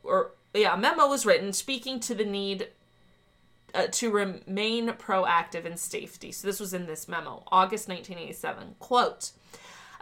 [0.04, 2.68] or yeah, a memo was written speaking to the need
[3.74, 6.32] uh, to remain proactive in safety.
[6.32, 8.76] So this was in this memo, August 1987.
[8.78, 9.32] Quote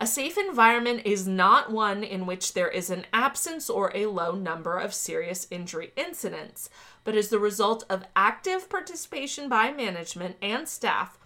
[0.03, 4.33] A safe environment is not one in which there is an absence or a low
[4.33, 6.69] number of serious injury incidents,
[7.05, 11.17] but is the result of active participation by management and staff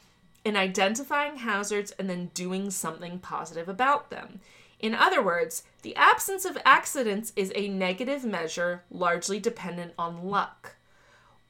[0.45, 4.41] in identifying hazards and then doing something positive about them.
[4.80, 10.75] In other words, the absence of accidents is a negative measure largely dependent on luck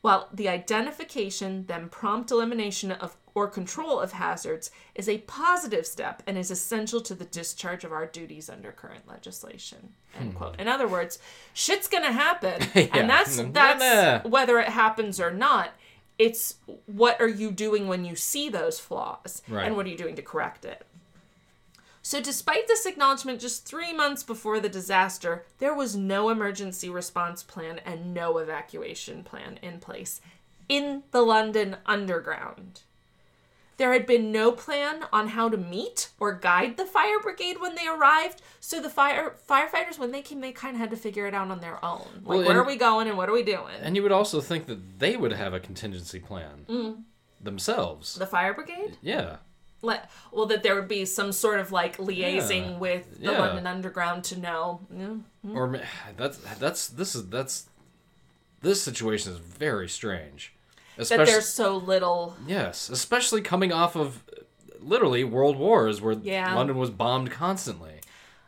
[0.02, 6.24] while the identification, then prompt elimination of or control of hazards is a positive step
[6.26, 9.94] and is essential to the discharge of our duties under current legislation.
[10.20, 10.56] End quote.
[10.56, 10.62] Hmm.
[10.62, 11.20] In other words,
[11.54, 12.88] shit's gonna happen, Yeah.
[12.94, 15.70] and that's that's whether it happens or not.
[16.18, 16.56] It's
[16.88, 19.68] what are you doing when you see those flaws, Right.
[19.68, 20.84] and what are you doing to correct it.
[22.02, 27.44] So, despite this acknowledgement just three months before the disaster, there was no emergency response
[27.44, 30.22] plan and no evacuation plan in place
[30.68, 32.82] in the London Underground.
[33.78, 37.76] There had been no plan on how to meet or guide the fire brigade when
[37.76, 41.28] they arrived, so the fire firefighters, when they came, they kind of had to figure
[41.28, 42.08] it out on their own.
[42.24, 43.76] Like, Well, where are we going and what are we doing?
[43.82, 47.04] And you would also think that they would have a contingency plan Mm.
[47.40, 48.16] themselves.
[48.16, 48.98] the fire brigade?
[49.02, 49.38] Yeah.
[49.84, 52.78] Let, well, that there would be some sort of like liaising Yeah.
[52.80, 53.40] with the Yeah.
[53.40, 54.82] London Underground to know.
[54.92, 55.54] Yeah.
[55.54, 55.80] Or
[56.18, 57.70] that's that's this is that's
[58.62, 60.52] this situation is very strange.
[60.98, 64.24] That Especially there's so little yes, especially coming off of
[64.80, 66.54] literally world wars where Yeah.
[66.56, 67.94] London was bombed constantly.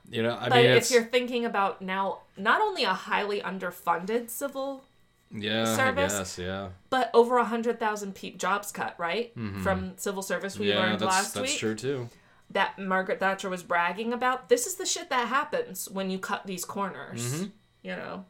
[0.09, 3.41] You know, I but mean, if it's you're thinking about now not only a highly
[3.41, 4.83] underfunded civil
[5.31, 9.31] yeah, service, guess, yeah, but over a hundred thousand pe- jobs cut right
[9.61, 10.77] from civil service we Mm-hmm.
[10.77, 12.09] yeah, learned that's last that's week true too.
[12.49, 16.47] that margaret thatcher was bragging about this is the shit that happens when you cut
[16.47, 17.43] these corners Mm-hmm.
[17.83, 18.25] you know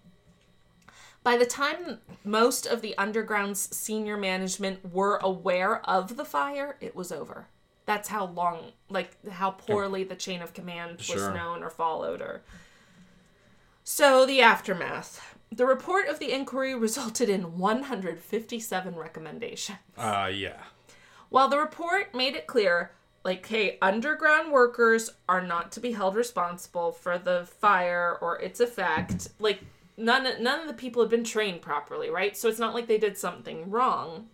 [1.23, 6.95] by the time most of the underground's senior management were aware of the fire it
[6.95, 7.47] was over.
[7.85, 11.33] That's how long like how poorly the chain of command was Sure.
[11.33, 12.41] known or followed or
[13.83, 15.35] so the aftermath.
[15.51, 19.79] The report of the inquiry resulted in 157 recommendations.
[19.97, 20.61] Uh, yeah,
[21.29, 22.91] while the report made it clear,
[23.23, 28.59] like, hey, underground workers are not to be held responsible for the fire or its
[28.59, 29.61] effect, like,
[29.99, 32.35] none none of the people had been trained properly, right?
[32.37, 34.29] So it's not like they did something wrong.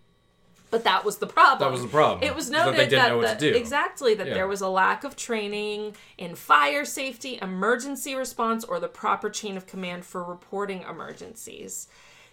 [0.71, 1.59] But that was the problem.
[1.59, 3.57] That was the problem, It was that noted they didn't know what that- to do.
[3.57, 4.33] exactly that Yeah.
[4.33, 9.55] there was a lack of training in fire safety, emergency response, or the proper chain
[9.57, 11.87] of command for reporting emergencies.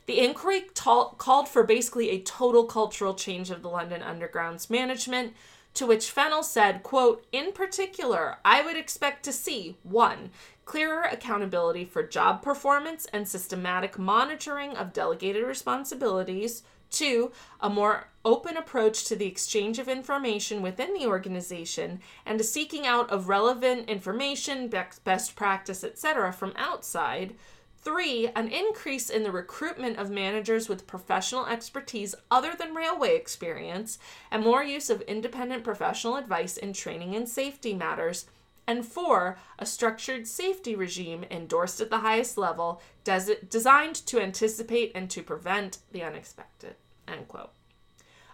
[0.07, 5.35] The inquiry tal- called for basically a total cultural change of the London Underground's management,
[5.75, 10.31] to which Fennell said, quote, In particular, I would expect to see one,
[10.64, 16.62] clearer accountability for job performance and systematic monitoring of delegated responsibilities.
[16.91, 22.45] Two, a more open approach to the exchange of information within the organization and a
[22.45, 27.35] seeking out of relevant information, best practice, etc., from outside.
[27.83, 33.99] Three, an increase in the recruitment of managers with professional expertise other than railway experience,
[34.30, 38.26] and more use of independent professional advice in training and safety matters.
[38.68, 44.93] And four, a structured safety regime endorsed at the highest level, des- designed to anticipate
[44.95, 46.76] and to prevent the unexpected.
[47.09, 47.51] End quote.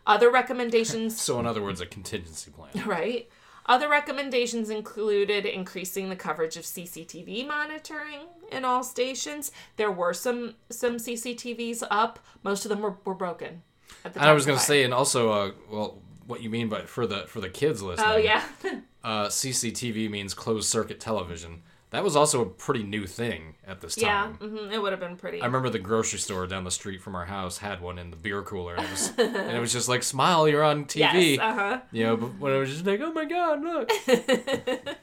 [0.06, 2.86] Other recommendations So, in other words, a contingency plan.
[2.86, 3.28] right?
[3.68, 9.52] Other recommendations included increasing the coverage of CCTV monitoring in all stations.
[9.76, 12.18] There were some some CCTVs up.
[12.42, 13.62] Most of them were, were broken.
[14.06, 16.82] At the And I was gonna say, and also, uh, well, what you mean by
[16.82, 18.08] for the for the kids listening?
[18.10, 18.42] Oh yeah.
[19.04, 21.62] uh, CCTV means closed circuit television.
[21.90, 24.08] That was also a pretty new thing at this yeah.
[24.24, 24.34] time.
[24.34, 25.40] hmm it would have been pretty.
[25.40, 28.16] I remember the grocery store down the street from our house had one in the
[28.16, 31.38] beer cooler, and it was, and it was just like, "Smile, you're on TV." Yes.
[31.38, 31.80] Uh huh.
[31.90, 33.90] You know, but when it was just like, "Oh my God, look!"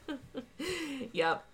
[1.12, 1.46] Yep.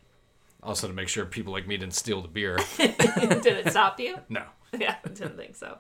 [0.64, 2.58] also to make sure people like me didn't steal the beer.
[2.78, 4.18] Did it stop you?
[4.30, 4.44] No.
[4.78, 5.78] yeah, didn't think so.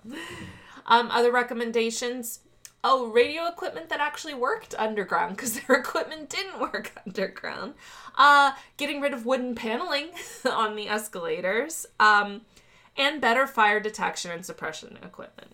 [0.85, 2.39] Um, other recommendations.
[2.83, 7.75] Oh, radio equipment that actually worked underground because their equipment didn't work underground.
[8.17, 10.09] Uh, getting rid of wooden paneling
[10.49, 11.85] on the escalators.
[11.99, 12.41] Um,
[12.97, 15.53] and better fire detection and suppression equipment.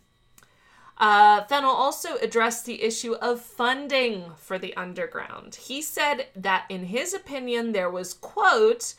[0.97, 5.55] Uh, Fennell also addressed the issue of funding for the underground.
[5.55, 8.95] He said that, in his opinion, there was, quote,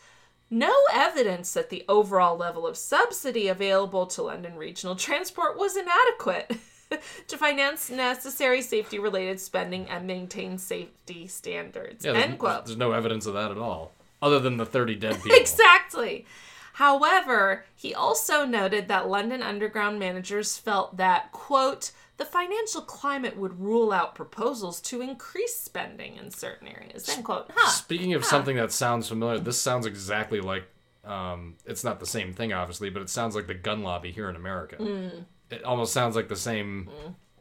[0.48, 6.56] no evidence that the overall level of subsidy available to London Regional Transport was inadequate
[7.28, 12.04] to finance necessary safety related spending and maintain safety standards.
[12.04, 12.66] Yeah, there's, End quote.
[12.66, 15.36] there's no evidence of that at all, other than the 30 dead people.
[15.36, 16.26] Exactly.
[16.74, 23.60] However, he also noted that London Underground managers felt that, quote, the financial climate would
[23.60, 27.50] rule out proposals to increase spending in certain areas, end quote.
[27.54, 27.70] Huh.
[27.70, 30.64] Speaking of something that sounds familiar, this sounds exactly like
[31.04, 34.28] um, it's not the same thing, obviously, but it sounds like the gun lobby here
[34.28, 34.76] in America.
[34.76, 35.24] Mm.
[35.50, 36.88] It almost sounds like the same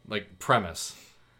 [0.08, 0.96] like premise.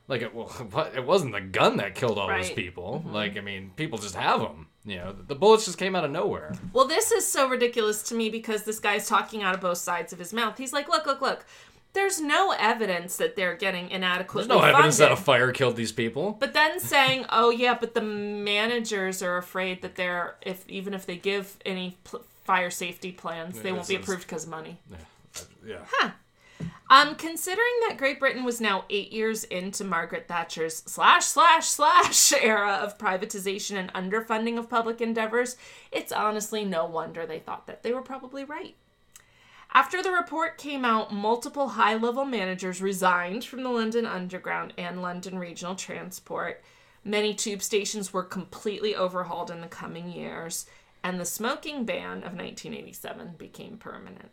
[0.07, 0.51] Like it, well,
[0.95, 2.45] it wasn't the gun that killed all those Right.
[2.47, 2.55] Mm-hmm.
[2.55, 3.05] people.
[3.11, 4.66] Like I mean, people just have them.
[4.85, 6.55] You know, the bullets just came out of nowhere.
[6.73, 10.14] Well, this is so ridiculous to me because this guy's talking out of both sides
[10.14, 10.57] of his mouth.
[10.57, 11.45] He's like, look, look, look.
[11.95, 15.91] There's no evidence that they're getting inadequately There's no evidence that a fire killed these
[15.91, 16.33] people.
[16.39, 21.07] But then saying, "Oh yeah, but the managers are afraid that they're if even if
[21.07, 24.79] they give any pl- fire safety plans, they Yeah, won't be approved because of money."
[25.66, 25.79] Yeah.
[26.91, 32.32] Um, considering that Great Britain was now eight years into Margaret Thatcher's slash slash slash
[32.43, 35.57] era of privatization and underfunding of public endeavors,
[35.93, 38.74] it's honestly no wonder they thought that they were probably right.
[39.74, 45.03] After the report came out, multiple high level managers resigned from the London Underground and
[45.03, 46.62] London Regional Transport.
[47.05, 50.64] Many tube stations were completely overhauled in the coming years,
[51.05, 54.30] and the smoking ban of 1987 became permanent.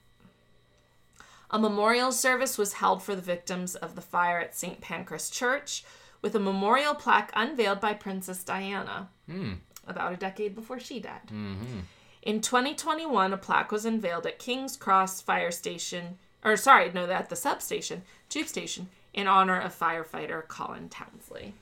[1.52, 4.82] A memorial service was held for the victims of the fire at St.
[4.82, 5.84] Pancras Church,
[6.22, 9.54] with a memorial plaque unveiled by Princess Diana hmm.
[9.88, 11.28] about a decade before she died.
[11.28, 11.82] Mm-hmm.
[12.24, 17.30] In 2021, a plaque was unveiled at King's Cross Fire Station, or sorry, no, at
[17.30, 21.54] the substation, tube station, in honor of firefighter Colin Townsley.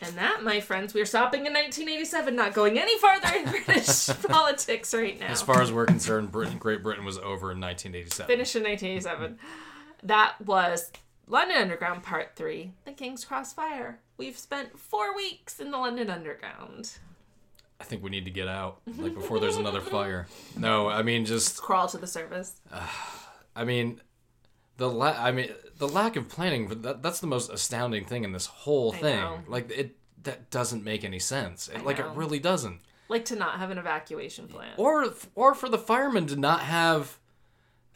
[0.00, 4.92] And that, my friends, we're stopping in 1987, not going any farther in British politics
[4.92, 5.28] right now.
[5.28, 8.26] As far as we're concerned, Britain, Great Britain was over in 1987.
[8.26, 9.38] finished in 1987.
[10.02, 10.92] That was
[11.26, 13.98] London Underground Part 3, The King's Cross Fire.
[14.18, 16.92] We've spent four weeks in the London Underground.
[17.80, 20.26] I think we need to get out, like before there's another fire.
[20.56, 22.60] No, I mean just Crawl to the service.
[23.56, 24.00] I mean,
[24.78, 26.68] the la- I mean the lack of planning.
[26.82, 29.16] That, that's the most astounding thing in this whole I thing.
[29.20, 29.38] know.
[29.48, 31.68] Like it that doesn't make any sense.
[31.68, 32.10] It, like know.
[32.10, 32.80] it really doesn't.
[33.08, 34.72] Like to not have an evacuation plan.
[34.76, 37.18] Or or for the firemen to not have,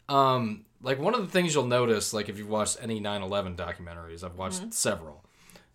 [0.09, 4.23] um, like one of the things you'll notice, like if you've watched any 9/11 documentaries,
[4.23, 4.69] I've watched Mm-hmm.
[4.71, 5.23] several.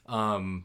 [0.06, 0.64] Um,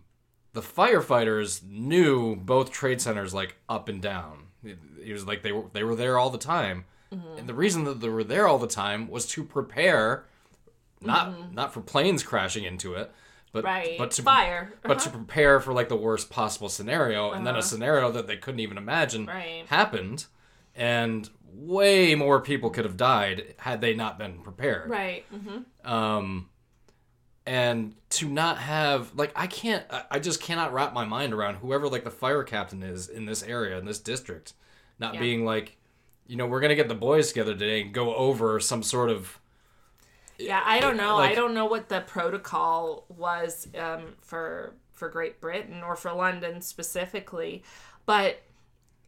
[0.53, 4.47] the firefighters knew both trade centers like up and down.
[4.63, 7.39] It, it was like they were they were there all the time, Mm-hmm.
[7.39, 10.25] and the reason that they were there all the time was to prepare,
[11.01, 13.11] not not for planes crashing into it,
[13.51, 13.67] but Mm-hmm.
[13.67, 13.97] right.
[13.97, 14.73] but to Fire.
[14.83, 15.17] but to Uh-huh.
[15.17, 17.67] prepare for like the worst possible scenario, and then a Uh-huh.
[17.67, 19.65] scenario that they couldn't even imagine Right.
[19.67, 20.25] happened,
[20.75, 24.89] and way more people could have died had they not been prepared.
[24.89, 25.25] Right.
[25.29, 26.49] hmm Um,
[27.45, 31.55] and to not have like I can't, I- I just cannot wrap my mind around
[31.55, 34.53] whoever like the fire captain is in this area in this district,
[34.99, 35.19] not Yeah.
[35.21, 35.77] being like,
[36.27, 39.39] you know, we're gonna get the boys together today and go over some sort of
[40.41, 41.15] Yeah, I don't know.
[41.17, 46.11] Like- I don't know what the protocol was um, for for Great Britain or for
[46.13, 47.63] London specifically,
[48.05, 48.41] but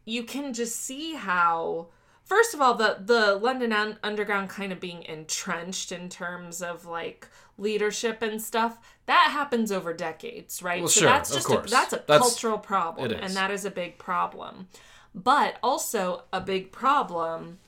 [0.04, 1.88] you can just see how
[2.24, 6.84] first of all, the the London Un- Underground kind of being entrenched in terms of
[6.86, 10.80] like leadership and stuff that happens over decades, right?
[10.80, 11.68] Well, so sure, that's of just course.
[11.68, 14.68] A, that's a That's- cultural problem, and that is a big problem.
[15.14, 17.60] But also a big problem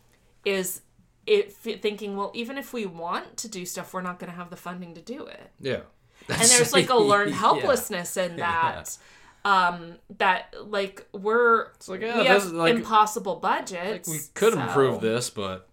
[0.45, 0.81] is
[1.27, 4.51] it thinking, well, even if we want to do stuff, we're not going to have
[4.51, 5.81] the funding to do it Yeah.
[6.29, 7.37] and there's like a learned Yeah.
[7.37, 8.97] helplessness in that
[9.45, 14.61] um that like we're it's like, yeah, we have like- impossible budgets We could so,
[14.61, 15.69] improve this, but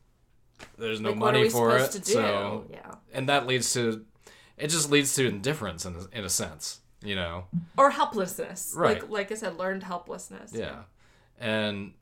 [0.77, 1.91] there's no like, money for it.
[1.91, 2.13] to do?
[2.13, 4.05] So, yeah and that leads to,
[4.57, 7.45] it just leads to indifference in a, in a sense, you know.
[7.77, 9.01] or helplessness Right.
[9.01, 10.83] like like i said learned helplessness Yeah,
[11.39, 11.93] and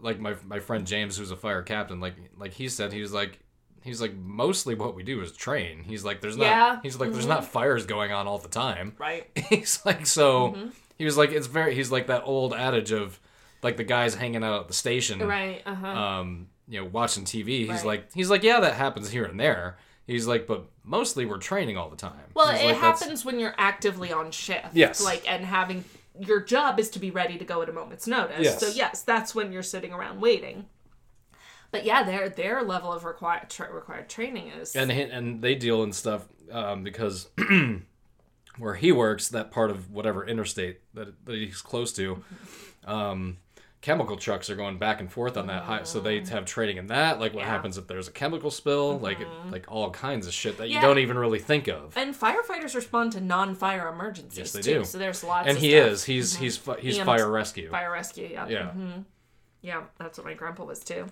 [0.00, 3.12] like my my friend James, who's a fire captain, like like he said, he was
[3.12, 3.38] like.
[3.82, 5.84] He's like mostly what we do is train.
[5.84, 6.44] He's like there's not.
[6.44, 6.72] Yeah.
[6.74, 6.80] Mm-hmm.
[6.82, 8.92] He's like there's not fires going on all the time.
[8.98, 10.48] right he's like so.
[10.50, 10.68] Mm-hmm.
[10.98, 11.74] He was like it's very.
[11.74, 13.18] He's like that old adage of
[13.62, 15.26] like the guys hanging out at the station.
[15.26, 17.60] right uh-huh um, you know, watching TV.
[17.60, 17.84] He's Right.
[17.86, 19.78] like, he's like, yeah, that happens here and there.
[20.06, 22.20] He's like, but mostly we're training all the time.
[22.34, 25.02] well He's it like, happens when you're actively on shift Yes.
[25.02, 25.84] like and having
[26.20, 28.60] your job is to be ready to go at a moment's notice Yes.
[28.60, 30.66] so yes that's when you're sitting around waiting
[31.70, 35.82] but yeah their their level of required tra- required training is and and they deal
[35.82, 37.28] in stuff um, because
[38.58, 42.22] where he works, that part of whatever interstate that, that he's close to,
[42.84, 43.36] um,
[43.82, 46.88] chemical trucks are going back and forth on that high, so they have trading in
[46.88, 47.18] that.
[47.18, 47.50] Like what Yeah.
[47.50, 50.80] happens if there's a chemical spill, like it, like all kinds of shit that you
[50.82, 51.96] don't even really think of.
[51.96, 54.78] And firefighters respond to non-fire emergencies Yes, they too.
[54.80, 54.84] do.
[54.84, 55.46] So there's lots.
[55.46, 55.86] Of And he stuff.
[55.92, 57.06] is, he's he's fi- he's EMS.
[57.06, 57.70] fire rescue.
[57.70, 58.28] fire rescue.
[58.30, 58.48] Yeah.
[58.48, 58.70] Yeah.
[58.72, 58.90] hmm
[59.62, 61.06] Yeah, that's what my grandpa was too.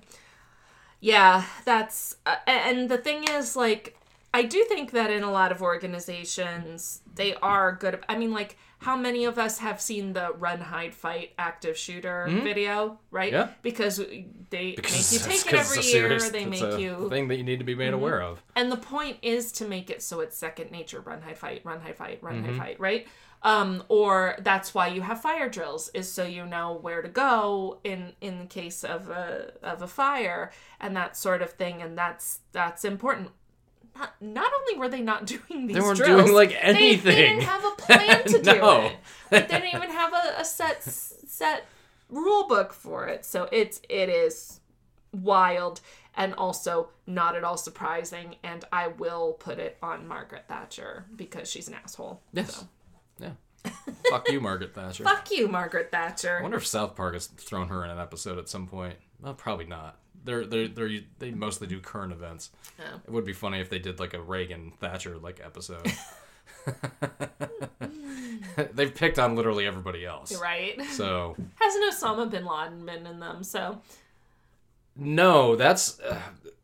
[1.00, 3.96] Yeah, that's uh, and the thing is like
[4.34, 8.04] I do think that in a lot of organizations they are good.
[8.08, 12.26] I mean, like how many of us have seen the run, hide, fight active shooter
[12.28, 13.32] video, right?
[13.32, 13.48] Yeah.
[13.62, 13.96] Because
[14.50, 15.82] they Because make you take it every year.
[15.82, 17.08] serious- they it's make a you Mm-hmm.
[17.08, 18.42] thing that you need to be made aware of.
[18.56, 21.80] and the point is to make it so it's second nature run hide fight run
[21.80, 22.46] hide fight run Mm-hmm.
[22.52, 23.06] hide fight right
[23.42, 27.78] um or that's why you have fire drills is so you know where to go
[27.84, 30.50] in in case of a of a fire
[30.80, 33.28] and that sort of thing and that's that's important
[33.98, 35.74] not, not only were they not doing these things.
[35.74, 38.80] they weren't drills, doing, like, they- They, didn't have a plan to do No.
[38.82, 38.92] it.
[39.30, 41.66] Like, they didn't even have a, a set set
[42.08, 43.24] rule book for it.
[43.24, 44.60] So it's it is
[45.12, 45.80] wild
[46.16, 48.36] and also not at all surprising.
[48.42, 52.20] And I will put it on Margaret Thatcher because she's an asshole.
[52.32, 52.56] Yes.
[52.56, 52.68] So,
[53.20, 53.30] Yeah.
[54.10, 55.04] Fuck you, Margaret Thatcher.
[55.04, 56.38] fuck you, Margaret Thatcher.
[56.38, 58.96] I wonder if South Park has thrown her in an episode at some point.
[59.20, 59.98] Well, probably not.
[60.28, 62.50] They're they're they they mostly do current events.
[62.78, 63.00] Oh.
[63.06, 65.90] It would be funny if they did like a Reagan Thatcher like episode.
[68.74, 70.38] They've picked on literally everybody else.
[70.38, 70.78] Right?
[70.90, 73.42] So Hasn't Osama bin Laden been in them?
[73.42, 73.80] So
[74.96, 76.20] no, that's uh,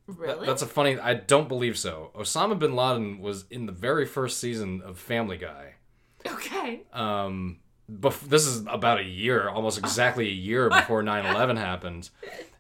[0.07, 0.99] really, that's a funny.
[0.99, 2.11] I don't believe so.
[2.15, 5.77] Osama bin Laden was in the very first season of Family Guy.
[6.27, 6.83] okay.
[6.93, 7.61] um
[7.91, 12.11] bef- this is about a year almost exactly a year before 9-11 happened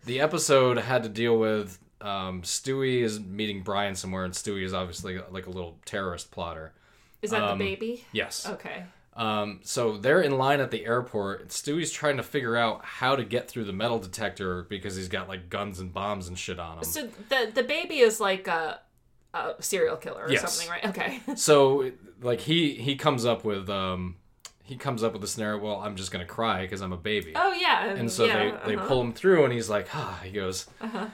[0.04, 4.74] the episode had to deal with um, stewie is meeting brian somewhere and stewie is
[4.74, 6.72] obviously like a little terrorist plotter
[7.22, 8.04] Is that um, the baby?
[8.12, 8.84] yes Okay.
[9.16, 13.24] um, so they're in line at the airport stewie's trying to figure out how to
[13.24, 16.78] get through the metal detector because he's got like guns and bombs and shit on
[16.78, 18.80] him So the the baby is like a,
[19.32, 20.52] a serial killer or Yes.
[20.52, 20.84] something, right?
[20.90, 21.20] Okay.
[21.36, 21.90] so
[22.20, 24.16] like he he comes up with um
[24.66, 27.32] he comes up with the scenario well i'm just gonna cry because i'm a baby
[27.36, 27.84] Oh yeah.
[27.86, 28.88] And so yeah, they, they uh-huh.
[28.88, 31.06] pull him through, and he's like, ah, he goes, Uh-huh.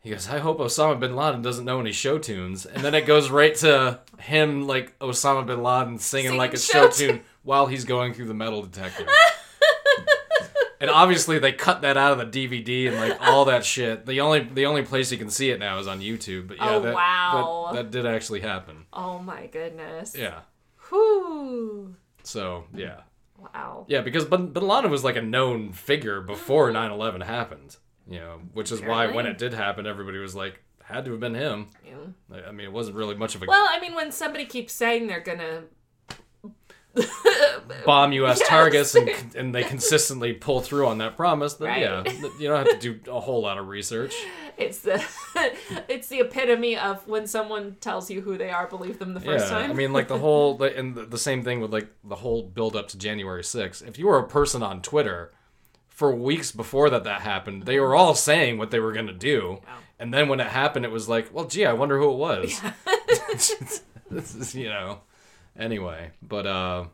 [0.00, 2.66] he goes, I hope Osama bin Laden doesn't know any show tunes.
[2.66, 6.58] And then it goes right to him, like Osama bin Laden singing, Singing like a
[6.58, 9.06] show show tune while he's going through the metal detector.
[10.80, 14.06] and obviously they cut that out of the DVD and like all that shit.
[14.06, 16.48] The only the only place you can see it now is on YouTube.
[16.48, 17.70] But yeah, Oh, that, wow.
[17.72, 18.86] that that did actually happen.
[18.92, 20.14] Oh my goodness.
[20.16, 20.40] Yeah.
[20.88, 21.96] Whew.
[22.26, 22.78] So mm-hmm.
[22.78, 23.00] yeah.
[23.38, 23.84] Wow.
[23.86, 26.92] Yeah, because Bin, Bin Laden was like a known figure before mm-hmm.
[26.92, 27.76] 9/11 happened.
[28.08, 31.20] You know, which is why when it did happen, everybody was like, had to have
[31.20, 31.68] been him.
[31.84, 32.36] Yeah.
[32.36, 34.72] I I mean, it wasn't really much of a Well, I mean, when somebody keeps
[34.72, 35.64] saying they're gonna
[37.84, 38.38] bomb U.S.
[38.40, 38.48] Yes.
[38.48, 41.82] targets and and they consistently pull through on that promise, then Right.
[41.82, 42.02] yeah,
[42.38, 44.14] you don't have to do a whole lot of research.
[44.56, 45.04] it's the
[45.88, 49.46] it's the epitome of when someone tells you who they are, believe them the first
[49.46, 49.70] yeah, time.
[49.70, 52.88] I mean, like the whole and the, same thing with like the whole build up
[52.88, 53.86] to January 6th.
[53.86, 55.32] If you were a person on Twitter
[55.88, 59.60] for weeks before that that happened, they were all saying what they were gonna do,
[59.62, 59.76] Yeah.
[59.98, 62.60] and then when it happened, it was like, well, gee, I wonder who it was.
[64.10, 65.00] this is you know.
[65.58, 66.84] Anyway, but uh,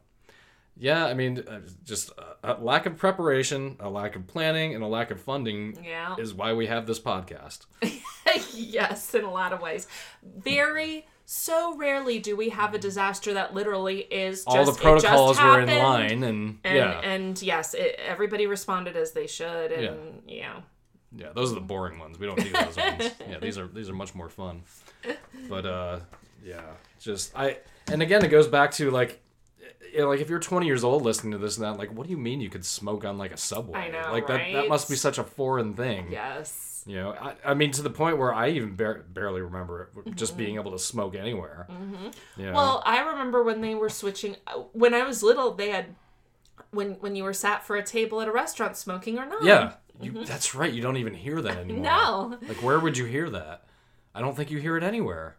[0.76, 2.10] yeah, I mean, uh, just
[2.42, 6.16] a, a lack of preparation, a lack of planning, and a lack of funding Yeah.
[6.18, 7.66] is why we have this podcast.
[8.54, 9.86] yes, in a lot of ways.
[10.22, 15.40] Very so rarely do we have a disaster that literally is just All the protocols
[15.40, 20.22] were in line, and, And, yeah, and yes, it, everybody responded as they should, and
[20.26, 20.60] yeah,
[21.14, 22.18] yeah, those are the boring ones.
[22.18, 23.10] We don't do those ones.
[23.28, 24.62] Yeah, these are these are much more fun.
[25.48, 26.00] But uh,
[26.44, 26.62] yeah,
[27.00, 27.58] just I,
[27.92, 29.20] and again, it goes back to like.
[29.92, 32.06] you know, like if you're 20 years old listening to this and that, like, what
[32.06, 33.78] do you mean you could smoke on like a subway?
[33.78, 36.10] I know, like that that must be such a foreign thing.
[36.10, 36.68] yes.
[36.84, 39.94] You know, I, I mean, to the point where I even bar- barely remember it,
[39.94, 40.14] Mm-hmm.
[40.16, 40.60] just being mm-hmm.
[40.62, 41.68] able to smoke anywhere.
[41.70, 42.40] Mm-hmm.
[42.40, 42.52] You know?
[42.54, 44.34] Well, I remember when they were switching.
[44.48, 45.94] Uh, when I was little, they had
[46.72, 49.44] when when you were sat for a table at a restaurant, smoking or not.
[49.44, 50.24] yeah, you, mm-hmm.
[50.24, 50.72] that's right.
[50.72, 51.84] You don't even hear that anymore.
[51.84, 52.38] No.
[52.48, 53.64] Like, where would you hear that?
[54.12, 55.36] I don't think you hear it anywhere.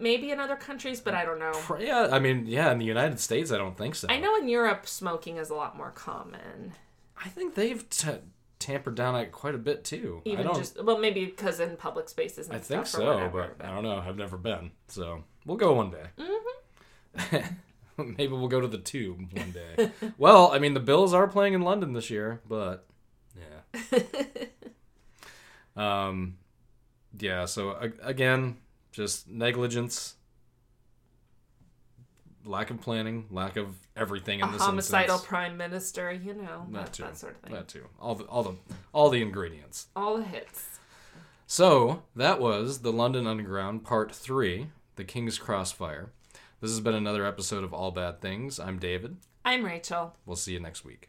[0.00, 1.52] Maybe in other countries, but I don't know.
[1.78, 4.08] Yeah, I mean, yeah, in the United States, I don't think so.
[4.10, 6.74] I know in Europe, smoking is a lot more common.
[7.16, 8.08] I think they've t-
[8.58, 10.22] tampered down it quite a bit too.
[10.26, 12.48] I Even just well, maybe because in public spaces.
[12.48, 14.02] And I think stuff so, whatever, but I don't know.
[14.04, 16.06] I've never been, so we'll go one day.
[16.18, 17.54] Mm-hmm.
[18.16, 19.90] Maybe we'll go to the tube one day.
[20.18, 22.86] well, I mean, the Bills are playing in London this year, but
[23.36, 23.98] yeah.
[25.76, 26.36] um,
[27.18, 27.44] yeah.
[27.46, 28.58] So again,
[28.92, 30.16] just negligence,
[32.44, 35.28] lack of planning, lack of everything in a this homicidal instance.
[35.28, 37.52] prime minister, you know, That that, sort of thing.
[37.52, 37.86] That too.
[38.00, 38.54] All the all the
[38.92, 39.88] all the ingredients.
[39.94, 40.78] All the hits.
[41.46, 44.66] So that was the London Underground Part 3,
[44.96, 46.10] The King's Cross Fire.
[46.60, 48.60] This has been another episode of All Bad Things.
[48.60, 49.16] I'm David.
[49.46, 50.14] I'm Rachel.
[50.26, 51.08] We'll see you next week.